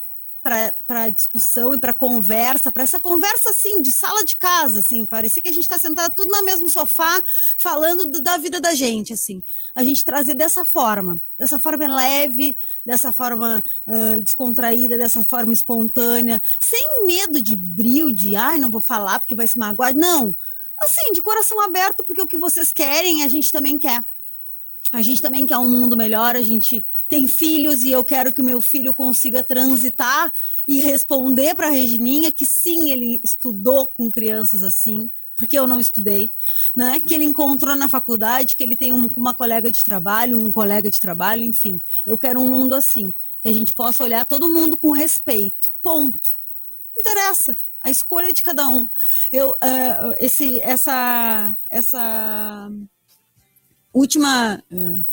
para 0.43 1.09
discussão 1.09 1.73
e 1.73 1.79
para 1.79 1.93
conversa, 1.93 2.69
para 2.69 2.83
essa 2.83 2.99
conversa 2.99 3.51
assim 3.51 3.81
de 3.81 3.93
sala 3.93 4.25
de 4.25 4.35
casa, 4.35 4.81
assim, 4.81 5.05
parecia 5.05 5.41
que 5.41 5.47
a 5.47 5.53
gente 5.53 5.63
está 5.63 5.79
sentado 5.79 6.13
tudo 6.13 6.29
no 6.29 6.43
mesmo 6.43 6.67
sofá 6.69 7.23
falando 7.57 8.05
do, 8.05 8.21
da 8.21 8.35
vida 8.37 8.59
da 8.59 8.75
gente, 8.75 9.13
assim, 9.13 9.41
a 9.73 9.83
gente 9.85 10.03
trazer 10.03 10.35
dessa 10.35 10.65
forma, 10.65 11.17
dessa 11.39 11.57
forma 11.57 11.87
leve, 11.87 12.57
dessa 12.85 13.13
forma 13.13 13.63
uh, 13.87 14.21
descontraída, 14.21 14.97
dessa 14.97 15.23
forma 15.23 15.53
espontânea, 15.53 16.41
sem 16.59 17.05
medo 17.05 17.41
de 17.41 17.55
brilho, 17.55 18.13
de 18.13 18.35
ai, 18.35 18.57
não 18.57 18.69
vou 18.69 18.81
falar 18.81 19.19
porque 19.19 19.35
vai 19.35 19.47
se 19.47 19.57
magoar, 19.57 19.95
não, 19.95 20.35
assim, 20.77 21.13
de 21.13 21.21
coração 21.21 21.61
aberto, 21.61 22.03
porque 22.03 22.21
o 22.21 22.27
que 22.27 22.37
vocês 22.37 22.73
querem 22.73 23.23
a 23.23 23.29
gente 23.29 23.49
também 23.49 23.79
quer. 23.79 24.03
A 24.93 25.01
gente 25.01 25.23
também 25.23 25.43
quer 25.47 25.57
um 25.57 25.67
mundo 25.67 25.97
melhor, 25.97 26.35
a 26.35 26.43
gente 26.43 26.85
tem 27.09 27.27
filhos 27.27 27.81
e 27.81 27.89
eu 27.89 28.05
quero 28.05 28.31
que 28.31 28.43
o 28.43 28.45
meu 28.45 28.61
filho 28.61 28.93
consiga 28.93 29.43
transitar 29.43 30.31
e 30.67 30.79
responder 30.79 31.55
para 31.55 31.65
a 31.65 31.71
Regininha 31.71 32.31
que 32.31 32.45
sim, 32.45 32.91
ele 32.91 33.19
estudou 33.23 33.87
com 33.87 34.11
crianças 34.11 34.61
assim, 34.61 35.09
porque 35.35 35.57
eu 35.57 35.65
não 35.65 35.79
estudei, 35.79 36.31
né? 36.75 37.01
Que 37.07 37.15
ele 37.15 37.23
encontrou 37.23 37.75
na 37.75 37.89
faculdade, 37.89 38.55
que 38.55 38.61
ele 38.61 38.75
tem 38.75 38.93
um, 38.93 39.07
uma 39.17 39.33
colega 39.33 39.71
de 39.71 39.83
trabalho, 39.83 40.37
um 40.37 40.51
colega 40.51 40.91
de 40.91 40.99
trabalho, 40.99 41.41
enfim. 41.41 41.81
Eu 42.05 42.15
quero 42.15 42.39
um 42.39 42.47
mundo 42.47 42.75
assim, 42.75 43.11
que 43.41 43.47
a 43.47 43.53
gente 43.53 43.73
possa 43.73 44.03
olhar 44.03 44.27
todo 44.27 44.53
mundo 44.53 44.77
com 44.77 44.91
respeito. 44.91 45.73
Ponto. 45.81 46.29
Interessa 46.95 47.57
a 47.81 47.89
escolha 47.89 48.31
de 48.31 48.43
cada 48.43 48.69
um. 48.69 48.87
Eu, 49.31 49.49
uh, 49.53 50.13
esse, 50.19 50.59
essa, 50.61 51.57
essa 51.71 52.69
última, 53.93 54.63
uh, 54.71 55.05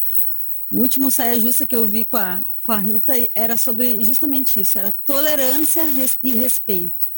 último 0.72 1.10
saia 1.10 1.38
justa 1.38 1.66
que 1.66 1.76
eu 1.76 1.86
vi 1.86 2.04
com 2.04 2.16
a, 2.16 2.42
com 2.64 2.72
a 2.72 2.78
Rita 2.78 3.12
era 3.34 3.56
sobre 3.56 4.02
justamente 4.02 4.60
isso, 4.60 4.78
era 4.78 4.92
tolerância 5.04 5.82
e 6.22 6.34
respeito. 6.34 7.08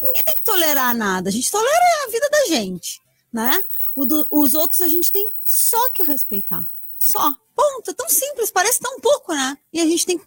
Ninguém 0.00 0.22
tem 0.22 0.34
que 0.34 0.42
tolerar 0.42 0.94
nada, 0.96 1.28
a 1.28 1.32
gente 1.32 1.50
tolera 1.50 1.84
a 2.06 2.10
vida 2.10 2.28
da 2.30 2.46
gente, 2.46 3.00
né? 3.32 3.62
Do, 3.96 4.26
os 4.30 4.54
outros 4.54 4.80
a 4.80 4.88
gente 4.88 5.12
tem 5.12 5.30
só 5.44 5.90
que 5.90 6.02
respeitar, 6.02 6.64
só. 6.98 7.34
Ponto, 7.54 7.90
é 7.90 7.94
tão 7.94 8.08
simples, 8.08 8.50
parece 8.50 8.80
tão 8.80 8.98
pouco, 8.98 9.34
né? 9.34 9.58
E 9.72 9.80
a 9.80 9.84
gente 9.84 10.06
tem 10.06 10.20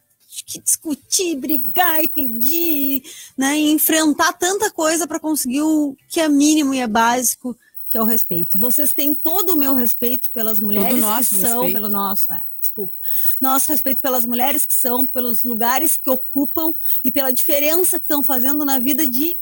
que 0.45 0.60
discutir, 0.60 1.36
brigar 1.36 2.04
e 2.04 2.08
pedir, 2.08 3.04
né? 3.36 3.58
E 3.58 3.71
enfrentar 3.71 4.34
tanta 4.34 4.69
coisa 4.69 5.08
para 5.08 5.19
conseguir 5.19 5.63
o 5.63 5.98
que 6.08 6.19
é 6.19 6.30
mínimo 6.30 6.74
e 6.74 6.80
é 6.80 6.88
básico 6.88 7.58
que 7.95 7.97
é 7.97 8.01
o 8.01 8.05
respeito. 8.05 8.60
Vocês 8.60 8.93
têm 8.93 9.15
todo 9.15 9.53
o 9.53 9.55
meu 9.55 9.73
respeito 9.73 10.29
pelas 10.31 10.60
mulheres 10.60 10.99
que 11.29 11.36
são, 11.36 11.62
respeito. 11.62 11.73
pelo 11.75 11.88
nosso, 11.88 12.25
é, 12.34 12.41
desculpa, 12.60 12.93
nosso 13.39 13.71
respeito 13.71 14.01
pelas 14.01 14.25
mulheres 14.25 14.65
que 14.65 14.73
são, 14.75 15.08
pelos 15.08 15.43
lugares 15.43 15.95
que 15.95 16.10
ocupam 16.10 16.73
e 17.01 17.10
pela 17.10 17.31
diferença 17.31 17.97
que 17.97 18.03
estão 18.03 18.21
fazendo 18.21 18.65
na 18.65 18.79
vida 18.79 19.10
de 19.10 19.39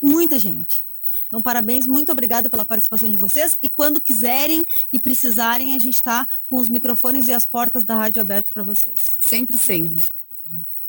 muita 0.00 0.38
gente. 0.38 0.82
Então, 1.26 1.42
parabéns, 1.42 1.86
muito 1.86 2.10
obrigada 2.10 2.48
pela 2.48 2.64
participação 2.64 3.10
de 3.10 3.18
vocês. 3.18 3.58
E 3.62 3.68
quando 3.68 4.00
quiserem 4.00 4.64
e 4.90 4.98
precisarem, 4.98 5.74
a 5.74 5.78
gente 5.78 5.96
está 5.96 6.26
com 6.48 6.56
os 6.56 6.70
microfones 6.70 7.28
e 7.28 7.32
as 7.34 7.44
portas 7.44 7.84
da 7.84 7.94
rádio 7.94 8.22
abertas 8.22 8.50
para 8.54 8.64
vocês. 8.64 9.18
Sempre, 9.20 9.58
sempre. 9.58 10.02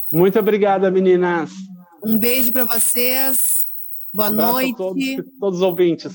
Muito 0.09 0.39
obrigada, 0.39 0.89
meninas. 0.89 1.51
Um 2.01 2.17
beijo 2.17 2.53
para 2.53 2.63
vocês. 2.63 3.67
Boa 4.13 4.29
um 4.29 4.35
noite. 4.35 4.77
Todos, 4.77 5.03
todos 5.37 5.59
os 5.59 5.65
ouvintes. 5.65 6.13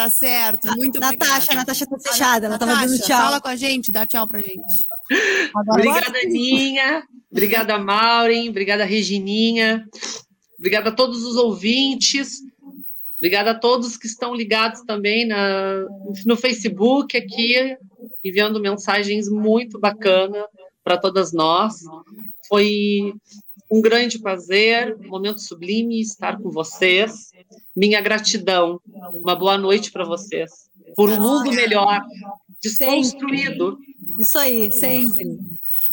Tá 0.00 0.08
certo, 0.08 0.74
muito 0.78 0.98
Natasha, 0.98 1.52
Natasha 1.52 1.86
tá 1.86 1.98
fechada, 1.98 2.46
ela 2.46 2.58
tava 2.58 2.74
dando 2.74 2.98
tchau. 3.00 3.20
Fala 3.20 3.38
com 3.38 3.48
a 3.48 3.54
gente, 3.56 3.92
dá 3.92 4.06
tchau 4.06 4.26
pra 4.26 4.40
gente. 4.40 4.88
obrigada, 5.68 6.18
Aninha. 6.24 7.02
Obrigada, 7.30 7.78
Maureen. 7.78 8.48
Obrigada, 8.48 8.82
Regininha. 8.86 9.86
Obrigada 10.58 10.88
a 10.88 10.92
todos 10.92 11.22
os 11.22 11.36
ouvintes. 11.36 12.38
Obrigada 13.18 13.50
a 13.50 13.54
todos 13.54 13.98
que 13.98 14.06
estão 14.06 14.34
ligados 14.34 14.80
também 14.86 15.26
na, 15.26 15.84
no 16.24 16.34
Facebook 16.34 17.14
aqui, 17.14 17.76
enviando 18.24 18.58
mensagens 18.58 19.28
muito 19.28 19.78
bacanas 19.78 20.46
para 20.82 20.96
todas 20.96 21.30
nós. 21.30 21.74
Foi 22.48 23.12
um 23.70 23.80
grande 23.80 24.18
prazer, 24.18 24.96
um 24.96 25.08
momento 25.08 25.40
sublime 25.40 26.00
estar 26.00 26.38
com 26.38 26.50
vocês. 26.50 27.30
Minha 27.74 28.00
gratidão. 28.00 28.80
Uma 29.12 29.36
boa 29.36 29.56
noite 29.56 29.92
para 29.92 30.04
vocês. 30.04 30.50
Por 30.96 31.08
um 31.10 31.20
mundo 31.20 31.52
melhor. 31.52 32.02
desconstruído. 32.60 33.78
Sempre. 33.78 34.22
Isso 34.22 34.38
aí, 34.38 34.72
sempre. 34.72 35.38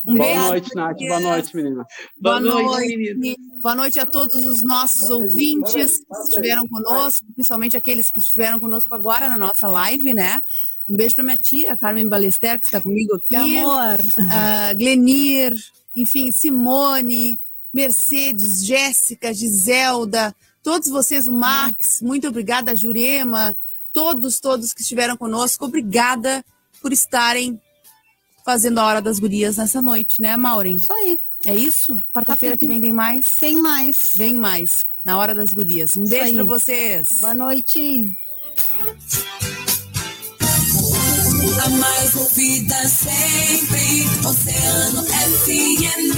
Um 0.07 0.15
Boa 0.15 0.25
beijo. 0.25 0.47
noite, 0.47 0.75
Nath. 0.75 0.97
Boa 0.97 1.19
noite, 1.19 1.55
menina. 1.55 1.85
Boa, 2.19 2.39
Boa 2.39 2.61
noite, 2.61 2.97
menina. 2.97 3.37
Boa 3.61 3.75
noite 3.75 3.99
a 3.99 4.05
todos 4.05 4.45
os 4.45 4.63
nossos 4.63 5.09
ouvintes 5.09 5.97
que 5.97 6.17
estiveram 6.23 6.67
conosco, 6.67 7.25
principalmente 7.33 7.75
aqueles 7.75 8.09
que 8.09 8.19
estiveram 8.19 8.59
conosco 8.59 8.93
agora 8.95 9.29
na 9.29 9.37
nossa 9.37 9.67
live, 9.67 10.13
né? 10.13 10.41
Um 10.87 10.95
beijo 10.95 11.15
para 11.15 11.23
minha 11.25 11.37
tia, 11.37 11.75
Carmen 11.75 12.07
Balester, 12.07 12.57
que 12.57 12.65
está 12.65 12.79
comigo 12.79 13.15
aqui. 13.15 13.29
Que 13.29 13.35
amor. 13.35 13.99
Uh, 13.99 14.77
Glenir, 14.77 15.53
enfim, 15.93 16.31
Simone, 16.31 17.37
Mercedes, 17.77 18.65
Jéssica, 18.65 19.31
Giselda, 19.31 20.35
todos 20.63 20.89
vocês, 20.89 21.27
o 21.27 21.31
Max, 21.31 22.01
muito 22.01 22.27
obrigada, 22.27 22.75
Jurema, 22.75 23.55
todos, 23.93 24.39
todos 24.39 24.73
que 24.73 24.81
estiveram 24.81 25.15
conosco, 25.15 25.63
obrigada 25.63 26.43
por 26.81 26.91
estarem 26.91 27.61
fazendo 28.43 28.79
a 28.79 28.85
Hora 28.85 28.99
das 28.99 29.19
Gurias 29.19 29.57
nessa 29.57 29.79
noite, 29.79 30.19
né, 30.19 30.35
Maureen? 30.35 30.77
Isso 30.77 30.91
aí. 30.91 31.19
É 31.45 31.55
isso? 31.55 32.03
Quarta-feira 32.11 32.57
que 32.57 32.65
vem 32.65 32.81
tem 32.81 32.91
mais? 32.91 33.37
Tem 33.39 33.55
mais. 33.61 34.13
Vem 34.15 34.33
mais, 34.33 34.83
na 35.05 35.15
Hora 35.19 35.35
das 35.35 35.53
Gurias. 35.53 35.95
Um 35.95 36.01
isso 36.01 36.09
beijo 36.09 36.33
para 36.33 36.43
vocês. 36.45 37.19
Boa 37.19 37.35
noite. 37.35 38.11
A 41.63 41.69
mais 41.69 42.15
ouvida 42.15 42.87
sempre, 42.87 44.27
Oceano 44.27 45.03
FM. 45.03 46.17